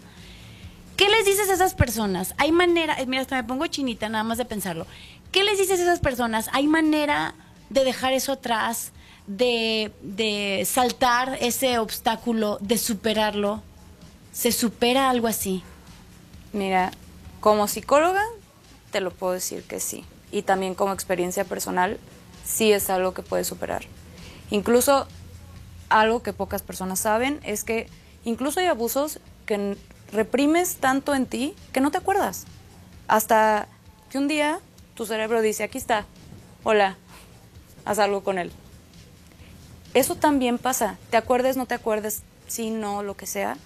¿Qué 0.95 1.09
les 1.09 1.25
dices 1.25 1.49
a 1.49 1.53
esas 1.53 1.73
personas? 1.73 2.35
Hay 2.37 2.51
manera, 2.51 2.99
eh, 2.99 3.05
mira, 3.07 3.21
hasta 3.23 3.35
me 3.35 3.43
pongo 3.43 3.65
chinita 3.67 4.07
nada 4.09 4.23
más 4.23 4.37
de 4.37 4.45
pensarlo. 4.45 4.85
¿Qué 5.31 5.43
les 5.43 5.57
dices 5.57 5.79
a 5.79 5.83
esas 5.83 5.99
personas? 5.99 6.49
¿Hay 6.53 6.67
manera 6.67 7.33
de 7.69 7.83
dejar 7.83 8.13
eso 8.13 8.33
atrás, 8.33 8.91
de, 9.27 9.91
de 10.01 10.63
saltar 10.65 11.37
ese 11.41 11.79
obstáculo, 11.79 12.57
de 12.61 12.77
superarlo? 12.77 13.63
¿Se 14.31 14.51
supera 14.51 15.09
algo 15.09 15.27
así? 15.27 15.63
Mira, 16.53 16.91
como 17.39 17.67
psicóloga 17.67 18.23
te 18.91 19.01
lo 19.01 19.11
puedo 19.11 19.33
decir 19.33 19.63
que 19.63 19.79
sí. 19.79 20.05
Y 20.31 20.41
también 20.41 20.75
como 20.75 20.93
experiencia 20.93 21.43
personal, 21.43 21.99
sí 22.45 22.71
es 22.71 22.89
algo 22.89 23.13
que 23.13 23.21
puedes 23.21 23.47
superar. 23.47 23.83
Incluso 24.51 25.07
algo 25.89 26.23
que 26.23 26.33
pocas 26.33 26.61
personas 26.61 26.99
saben 26.99 27.39
es 27.43 27.63
que 27.63 27.87
incluso 28.23 28.59
hay 28.59 28.67
abusos 28.67 29.19
que 29.45 29.77
reprimes 30.11 30.77
tanto 30.77 31.13
en 31.13 31.25
ti 31.25 31.55
que 31.73 31.81
no 31.81 31.91
te 31.91 31.97
acuerdas. 31.97 32.45
Hasta 33.07 33.67
que 34.09 34.17
un 34.17 34.27
día 34.27 34.59
tu 34.95 35.05
cerebro 35.05 35.41
dice, 35.41 35.63
aquí 35.63 35.77
está, 35.77 36.05
hola, 36.63 36.97
haz 37.83 37.99
algo 37.99 38.23
con 38.23 38.39
él. 38.39 38.51
Eso 39.95 40.15
también 40.15 40.57
pasa. 40.57 40.97
Te 41.09 41.15
acuerdes, 41.15 41.55
no 41.55 41.67
te 41.67 41.73
acuerdes, 41.73 42.21
sí, 42.47 42.69
no, 42.69 43.01
lo 43.01 43.15
que 43.15 43.25
sea. 43.25 43.57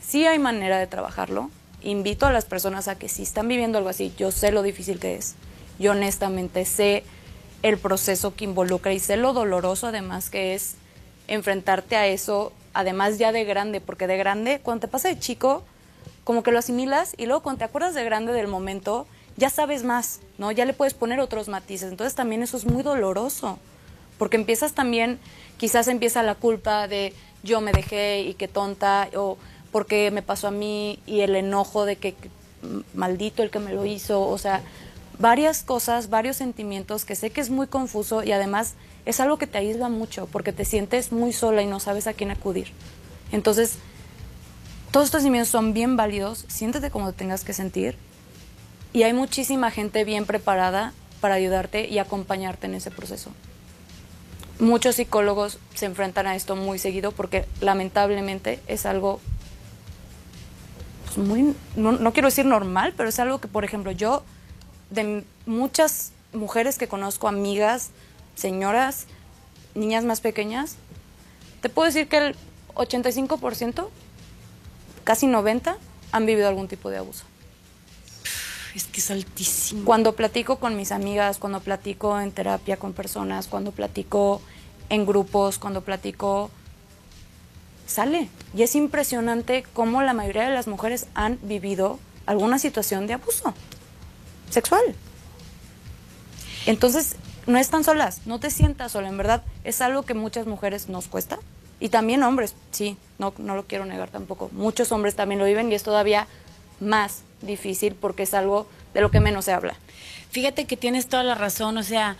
Sí 0.00 0.24
hay 0.24 0.38
manera 0.38 0.78
de 0.78 0.86
trabajarlo. 0.86 1.50
Invito 1.82 2.24
a 2.24 2.32
las 2.32 2.44
personas 2.44 2.86
a 2.86 2.94
que 2.94 3.08
si 3.08 3.24
están 3.24 3.48
viviendo 3.48 3.78
algo 3.78 3.90
así, 3.90 4.14
yo 4.16 4.30
sé 4.30 4.52
lo 4.52 4.62
difícil 4.62 5.00
que 5.00 5.16
es. 5.16 5.34
Yo 5.80 5.90
honestamente 5.90 6.64
sé 6.66 7.02
el 7.62 7.78
proceso 7.78 8.36
que 8.36 8.44
involucra 8.44 8.92
y 8.92 9.00
sé 9.00 9.16
lo 9.16 9.32
doloroso 9.32 9.88
además 9.88 10.30
que 10.30 10.54
es 10.54 10.76
enfrentarte 11.26 11.96
a 11.96 12.06
eso, 12.06 12.52
además 12.74 13.18
ya 13.18 13.32
de 13.32 13.44
grande, 13.44 13.80
porque 13.80 14.06
de 14.06 14.16
grande, 14.16 14.60
cuando 14.62 14.82
te 14.82 14.88
pasa 14.88 15.08
de 15.08 15.18
chico, 15.18 15.64
como 16.22 16.44
que 16.44 16.52
lo 16.52 16.60
asimilas 16.60 17.14
y 17.16 17.26
luego 17.26 17.42
cuando 17.42 17.58
te 17.58 17.64
acuerdas 17.64 17.94
de 17.94 18.04
grande 18.04 18.32
del 18.32 18.46
momento, 18.46 19.08
ya 19.36 19.50
sabes 19.50 19.82
más, 19.82 20.20
¿no? 20.38 20.52
Ya 20.52 20.64
le 20.64 20.74
puedes 20.74 20.94
poner 20.94 21.18
otros 21.18 21.48
matices. 21.48 21.90
Entonces 21.90 22.14
también 22.14 22.44
eso 22.44 22.56
es 22.56 22.66
muy 22.66 22.84
doloroso, 22.84 23.58
porque 24.18 24.36
empiezas 24.36 24.72
también, 24.72 25.18
quizás 25.58 25.88
empieza 25.88 26.22
la 26.22 26.34
culpa 26.34 26.88
de 26.88 27.12
yo 27.42 27.60
me 27.60 27.72
dejé 27.72 28.22
y 28.22 28.34
qué 28.34 28.48
tonta, 28.48 29.08
o 29.16 29.36
porque 29.72 30.10
me 30.10 30.22
pasó 30.22 30.48
a 30.48 30.50
mí, 30.50 30.98
y 31.06 31.20
el 31.20 31.34
enojo 31.34 31.84
de 31.84 31.96
que, 31.96 32.14
maldito 32.94 33.42
el 33.42 33.50
que 33.50 33.58
me 33.58 33.72
lo 33.72 33.84
hizo, 33.86 34.22
o 34.28 34.38
sea, 34.38 34.62
varias 35.18 35.62
cosas, 35.62 36.10
varios 36.10 36.36
sentimientos 36.36 37.04
que 37.04 37.14
sé 37.16 37.30
que 37.30 37.40
es 37.40 37.50
muy 37.50 37.66
confuso 37.66 38.22
y 38.22 38.32
además 38.32 38.74
es 39.04 39.20
algo 39.20 39.38
que 39.38 39.46
te 39.46 39.58
aísla 39.58 39.88
mucho, 39.88 40.26
porque 40.26 40.52
te 40.52 40.64
sientes 40.64 41.12
muy 41.12 41.32
sola 41.32 41.62
y 41.62 41.66
no 41.66 41.80
sabes 41.80 42.06
a 42.06 42.12
quién 42.12 42.30
acudir. 42.30 42.68
Entonces, 43.32 43.76
todos 44.90 45.06
estos 45.06 45.22
sentimientos 45.22 45.48
son 45.48 45.72
bien 45.72 45.96
válidos, 45.96 46.44
siéntete 46.48 46.90
como 46.90 47.12
tengas 47.12 47.44
que 47.44 47.52
sentir 47.52 47.96
y 48.92 49.04
hay 49.04 49.12
muchísima 49.12 49.70
gente 49.70 50.04
bien 50.04 50.26
preparada 50.26 50.92
para 51.20 51.34
ayudarte 51.34 51.88
y 51.88 51.98
acompañarte 51.98 52.66
en 52.66 52.74
ese 52.74 52.90
proceso. 52.90 53.30
Muchos 54.62 54.94
psicólogos 54.94 55.58
se 55.74 55.86
enfrentan 55.86 56.28
a 56.28 56.36
esto 56.36 56.54
muy 56.54 56.78
seguido 56.78 57.10
porque 57.10 57.46
lamentablemente 57.60 58.60
es 58.68 58.86
algo 58.86 59.18
pues, 61.04 61.18
muy, 61.18 61.56
no, 61.74 61.90
no 61.90 62.12
quiero 62.12 62.28
decir 62.28 62.46
normal, 62.46 62.94
pero 62.96 63.08
es 63.08 63.18
algo 63.18 63.40
que, 63.40 63.48
por 63.48 63.64
ejemplo, 63.64 63.90
yo, 63.90 64.22
de 64.90 65.24
muchas 65.46 66.12
mujeres 66.32 66.78
que 66.78 66.86
conozco, 66.86 67.26
amigas, 67.26 67.90
señoras, 68.36 69.06
niñas 69.74 70.04
más 70.04 70.20
pequeñas, 70.20 70.76
te 71.60 71.68
puedo 71.68 71.86
decir 71.86 72.06
que 72.06 72.18
el 72.18 72.36
85%, 72.76 73.88
casi 75.02 75.26
90%, 75.26 75.76
han 76.12 76.24
vivido 76.24 76.46
algún 76.46 76.68
tipo 76.68 76.88
de 76.88 76.98
abuso. 76.98 77.24
Es 78.74 78.84
que 78.84 79.00
es 79.00 79.10
altísimo. 79.10 79.84
Cuando 79.84 80.14
platico 80.14 80.56
con 80.56 80.76
mis 80.76 80.92
amigas, 80.92 81.38
cuando 81.38 81.60
platico 81.60 82.18
en 82.18 82.32
terapia 82.32 82.78
con 82.78 82.92
personas, 82.92 83.46
cuando 83.46 83.72
platico 83.72 84.40
en 84.88 85.04
grupos, 85.04 85.58
cuando 85.58 85.82
platico, 85.82 86.50
sale. 87.86 88.28
Y 88.54 88.62
es 88.62 88.74
impresionante 88.74 89.64
cómo 89.74 90.02
la 90.02 90.14
mayoría 90.14 90.48
de 90.48 90.54
las 90.54 90.66
mujeres 90.66 91.06
han 91.14 91.38
vivido 91.42 91.98
alguna 92.26 92.58
situación 92.58 93.06
de 93.06 93.14
abuso 93.14 93.54
sexual. 94.50 94.82
Entonces, 96.66 97.16
no 97.46 97.58
están 97.58 97.84
solas, 97.84 98.20
no 98.26 98.38
te 98.38 98.50
sientas 98.50 98.92
sola, 98.92 99.08
en 99.08 99.16
verdad 99.16 99.42
es 99.64 99.80
algo 99.80 100.02
que 100.02 100.14
muchas 100.14 100.46
mujeres 100.46 100.88
nos 100.88 101.08
cuesta. 101.08 101.38
Y 101.80 101.88
también 101.88 102.22
hombres, 102.22 102.54
sí, 102.70 102.96
no, 103.18 103.34
no 103.38 103.56
lo 103.56 103.66
quiero 103.66 103.84
negar 103.84 104.08
tampoco. 104.10 104.50
Muchos 104.52 104.92
hombres 104.92 105.16
también 105.16 105.40
lo 105.40 105.44
viven 105.44 105.72
y 105.72 105.74
es 105.74 105.82
todavía 105.82 106.28
más 106.78 107.22
difícil 107.42 107.94
porque 107.94 108.24
es 108.24 108.34
algo 108.34 108.66
de 108.94 109.00
lo 109.00 109.10
que 109.10 109.20
menos 109.20 109.44
se 109.44 109.52
habla. 109.52 109.74
Fíjate 110.30 110.66
que 110.66 110.76
tienes 110.76 111.08
toda 111.08 111.22
la 111.22 111.34
razón, 111.34 111.76
o 111.76 111.82
sea, 111.82 112.16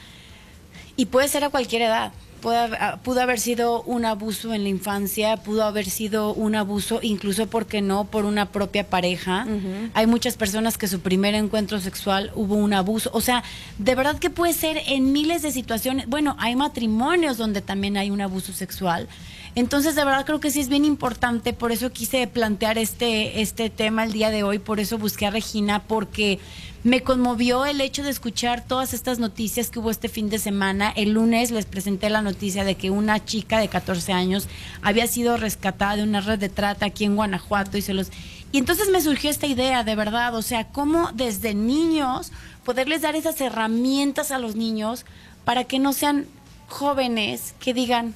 y 0.96 1.06
puede 1.06 1.28
ser 1.28 1.44
a 1.44 1.50
cualquier 1.50 1.82
edad. 1.82 2.12
Ah, 2.44 2.98
pudo 3.02 3.20
haber 3.20 3.38
sido 3.38 3.82
un 3.82 4.04
abuso 4.04 4.52
en 4.54 4.64
la 4.64 4.68
infancia, 4.68 5.36
pudo 5.36 5.64
haber 5.64 5.88
sido 5.88 6.34
un 6.34 6.54
abuso, 6.54 7.00
incluso, 7.02 7.46
porque 7.46 7.80
no?, 7.80 8.04
por 8.04 8.24
una 8.24 8.46
propia 8.46 8.88
pareja. 8.88 9.46
Hay 9.94 10.06
muchas 10.06 10.36
personas 10.36 10.78
que 10.78 10.88
su 10.88 11.00
primer 11.00 11.34
encuentro 11.34 11.78
sexual 11.80 12.32
hubo 12.34 12.56
un 12.56 12.72
abuso. 12.72 13.10
O 13.12 13.20
sea, 13.20 13.44
de 13.78 13.94
verdad 13.94 14.18
que 14.18 14.30
puede 14.30 14.52
ser 14.52 14.80
en 14.86 15.12
miles 15.12 15.42
de 15.42 15.52
situaciones. 15.52 16.08
Bueno, 16.08 16.36
hay 16.38 16.56
matrimonios 16.56 17.36
donde 17.36 17.60
también 17.60 17.96
hay 17.96 18.10
un 18.10 18.20
abuso 18.20 18.52
sexual. 18.52 19.08
Entonces, 19.54 19.94
de 19.94 20.04
verdad 20.04 20.24
creo 20.24 20.40
que 20.40 20.50
sí 20.50 20.60
es 20.60 20.68
bien 20.68 20.84
importante, 20.84 21.52
por 21.52 21.72
eso 21.72 21.92
quise 21.92 22.26
plantear 22.26 22.78
este, 22.78 23.42
este 23.42 23.68
tema 23.68 24.04
el 24.04 24.12
día 24.12 24.30
de 24.30 24.42
hoy, 24.44 24.58
por 24.58 24.80
eso 24.80 24.96
busqué 24.96 25.26
a 25.26 25.30
Regina, 25.30 25.82
porque 25.82 26.38
me 26.84 27.02
conmovió 27.02 27.64
el 27.64 27.80
hecho 27.80 28.02
de 28.02 28.10
escuchar 28.10 28.64
todas 28.64 28.92
estas 28.92 29.20
noticias 29.20 29.70
que 29.70 29.78
hubo 29.78 29.90
este 29.90 30.08
fin 30.08 30.28
de 30.28 30.38
semana. 30.38 30.90
El 30.90 31.12
lunes 31.12 31.52
les 31.52 31.64
presenté 31.64 32.10
la 32.10 32.22
noticia 32.22 32.64
de 32.64 32.74
que 32.74 32.90
una 32.90 33.24
chica 33.24 33.60
de 33.60 33.68
14 33.68 34.12
años 34.12 34.48
había 34.82 35.06
sido 35.06 35.36
rescatada 35.36 35.96
de 35.96 36.02
una 36.02 36.20
red 36.20 36.40
de 36.40 36.48
trata 36.48 36.86
aquí 36.86 37.04
en 37.04 37.14
Guanajuato 37.14 37.78
y 37.78 37.82
se 37.82 37.94
los... 37.94 38.10
Y 38.50 38.58
entonces 38.58 38.90
me 38.90 39.00
surgió 39.00 39.30
esta 39.30 39.46
idea, 39.46 39.84
de 39.84 39.94
verdad, 39.94 40.34
o 40.34 40.42
sea, 40.42 40.68
cómo 40.68 41.10
desde 41.14 41.54
niños 41.54 42.32
poderles 42.64 43.02
dar 43.02 43.14
esas 43.14 43.40
herramientas 43.40 44.30
a 44.30 44.38
los 44.38 44.56
niños 44.56 45.06
para 45.44 45.64
que 45.64 45.78
no 45.78 45.92
sean 45.92 46.26
jóvenes 46.68 47.54
que 47.60 47.74
digan, 47.74 48.14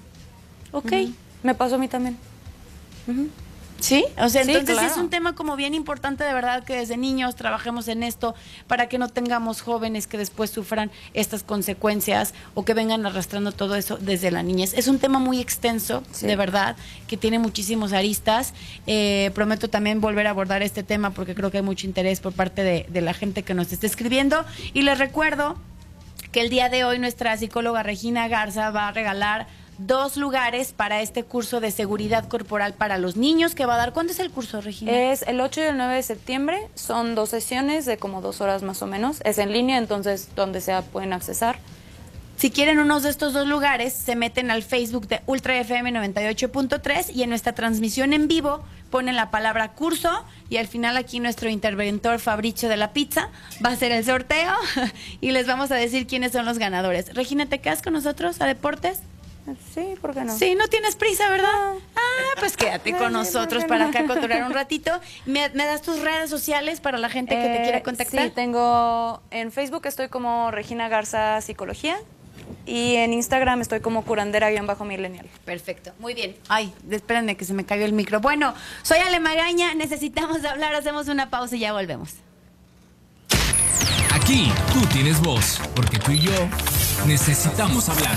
ok, 0.72 0.92
Me 1.42 1.54
pasó 1.54 1.76
a 1.76 1.78
mí 1.78 1.86
también. 1.86 2.18
Sí, 3.78 4.04
o 4.18 4.28
sea, 4.30 4.42
Sí, 4.44 4.50
entonces 4.52 4.76
claro. 4.78 4.90
es 4.92 4.96
un 4.96 5.10
tema 5.10 5.34
como 5.34 5.54
bien 5.54 5.74
importante 5.74 6.24
de 6.24 6.32
verdad 6.32 6.64
que 6.64 6.76
desde 6.76 6.96
niños 6.96 7.36
trabajemos 7.36 7.88
en 7.88 8.02
esto 8.02 8.34
para 8.66 8.88
que 8.88 8.96
no 8.98 9.08
tengamos 9.08 9.60
jóvenes 9.60 10.06
que 10.06 10.16
después 10.18 10.50
sufran 10.50 10.90
estas 11.14 11.42
consecuencias 11.42 12.32
o 12.54 12.64
que 12.64 12.72
vengan 12.74 13.04
arrastrando 13.04 13.52
todo 13.52 13.76
eso 13.76 13.98
desde 13.98 14.30
la 14.30 14.42
niñez. 14.42 14.72
Es 14.74 14.88
un 14.88 14.98
tema 14.98 15.18
muy 15.18 15.40
extenso, 15.40 16.02
Sí. 16.10 16.26
de 16.26 16.36
verdad, 16.36 16.76
que 17.06 17.16
tiene 17.16 17.38
muchísimos 17.38 17.92
aristas. 17.92 18.54
Eh, 18.86 19.30
prometo 19.34 19.68
también 19.68 20.00
volver 20.00 20.26
a 20.26 20.30
abordar 20.30 20.62
este 20.62 20.82
tema 20.82 21.10
porque 21.10 21.34
creo 21.34 21.50
que 21.50 21.58
hay 21.58 21.62
mucho 21.62 21.86
interés 21.86 22.20
por 22.20 22.32
parte 22.32 22.62
de, 22.62 22.86
de 22.88 23.00
la 23.02 23.12
gente 23.14 23.42
que 23.42 23.52
nos 23.54 23.72
está 23.72 23.86
escribiendo. 23.86 24.44
Y 24.72 24.82
les 24.82 24.98
recuerdo 24.98 25.56
que 26.32 26.40
el 26.40 26.48
día 26.50 26.68
de 26.68 26.84
hoy 26.84 26.98
nuestra 26.98 27.36
psicóloga 27.36 27.82
Regina 27.82 28.26
Garza 28.28 28.70
va 28.70 28.88
a 28.88 28.92
regalar 28.92 29.46
dos 29.78 30.16
lugares 30.16 30.72
para 30.72 31.02
este 31.02 31.24
curso 31.24 31.60
de 31.60 31.70
seguridad 31.70 32.28
corporal 32.28 32.74
para 32.74 32.98
los 32.98 33.16
niños 33.16 33.54
que 33.54 33.66
va 33.66 33.74
a 33.74 33.78
dar. 33.78 33.92
¿Cuándo 33.92 34.12
es 34.12 34.18
el 34.18 34.30
curso, 34.30 34.60
Regina? 34.60 34.92
Es 34.92 35.22
el 35.22 35.40
8 35.40 35.60
y 35.60 35.64
el 35.64 35.76
9 35.76 35.94
de 35.94 36.02
septiembre, 36.02 36.68
son 36.74 37.14
dos 37.14 37.30
sesiones 37.30 37.86
de 37.86 37.96
como 37.96 38.20
dos 38.20 38.40
horas 38.40 38.62
más 38.62 38.82
o 38.82 38.86
menos. 38.86 39.20
Es 39.24 39.38
en 39.38 39.52
línea, 39.52 39.78
entonces 39.78 40.28
donde 40.34 40.60
sea 40.60 40.82
pueden 40.82 41.12
accesar. 41.12 41.58
Si 42.36 42.50
quieren 42.50 42.78
unos 42.78 43.02
de 43.02 43.08
estos 43.08 43.32
dos 43.32 43.46
lugares, 43.46 43.94
se 43.94 44.14
meten 44.14 44.50
al 44.50 44.62
Facebook 44.62 45.08
de 45.08 45.22
Ultra 45.24 45.58
FM 45.58 45.90
98.3 45.92 47.14
y 47.14 47.22
en 47.22 47.30
nuestra 47.30 47.54
transmisión 47.54 48.12
en 48.12 48.28
vivo 48.28 48.62
ponen 48.90 49.16
la 49.16 49.30
palabra 49.30 49.72
curso 49.72 50.10
y 50.50 50.58
al 50.58 50.66
final 50.66 50.98
aquí 50.98 51.18
nuestro 51.18 51.48
interventor 51.48 52.18
Fabricio 52.18 52.68
de 52.68 52.76
la 52.76 52.92
Pizza 52.92 53.30
va 53.64 53.70
a 53.70 53.72
hacer 53.72 53.90
el 53.90 54.04
sorteo 54.04 54.52
y 55.22 55.32
les 55.32 55.46
vamos 55.46 55.70
a 55.70 55.76
decir 55.76 56.06
quiénes 56.06 56.32
son 56.32 56.44
los 56.44 56.58
ganadores. 56.58 57.14
Regina, 57.14 57.46
¿te 57.46 57.60
quedas 57.60 57.80
con 57.80 57.94
nosotros 57.94 58.38
a 58.42 58.46
Deportes? 58.46 59.00
Sí, 59.74 59.94
¿por 60.00 60.12
qué 60.12 60.22
no? 60.24 60.36
Sí, 60.36 60.54
no 60.56 60.66
tienes 60.68 60.96
prisa, 60.96 61.28
¿verdad? 61.30 61.74
Ah, 61.94 62.34
pues 62.40 62.56
quédate 62.56 62.92
con 62.96 63.12
nosotros 63.12 63.64
¿por 63.64 63.76
qué 63.76 63.84
para 63.84 63.86
acá 63.86 64.06
cotorrear 64.06 64.44
un 64.44 64.52
ratito. 64.54 64.90
¿Me, 65.24 65.48
me 65.50 65.64
das 65.66 65.82
tus 65.82 66.00
redes 66.00 66.28
sociales 66.30 66.80
para 66.80 66.98
la 66.98 67.08
gente 67.08 67.34
que 67.36 67.42
te 67.42 67.56
Eh, 67.60 67.62
quiera 67.62 67.82
contactar? 67.82 68.24
Sí, 68.24 68.30
tengo 68.34 69.22
en 69.30 69.52
Facebook 69.52 69.86
estoy 69.86 70.08
como 70.08 70.50
Regina 70.50 70.88
Garza 70.88 71.40
Psicología 71.40 71.96
y 72.64 72.96
en 72.96 73.12
Instagram 73.12 73.60
estoy 73.60 73.80
como 73.80 74.04
curandera-millennial. 74.04 75.26
Perfecto, 75.44 75.92
muy 76.00 76.14
bien. 76.14 76.36
Ay, 76.48 76.72
espérenme 76.90 77.36
que 77.36 77.44
se 77.44 77.54
me 77.54 77.64
cayó 77.64 77.84
el 77.84 77.92
micro. 77.92 78.20
Bueno, 78.20 78.52
soy 78.82 78.98
Ale 78.98 79.20
Magaña, 79.20 79.74
necesitamos 79.74 80.44
hablar, 80.44 80.74
hacemos 80.74 81.06
una 81.08 81.30
pausa 81.30 81.54
y 81.56 81.60
ya 81.60 81.72
volvemos. 81.72 82.14
Aquí 84.12 84.50
tú 84.72 84.80
tienes 84.86 85.20
voz, 85.20 85.60
porque 85.76 85.98
tú 85.98 86.10
y 86.10 86.20
yo 86.20 86.32
necesitamos 87.06 87.88
hablar. 87.88 88.16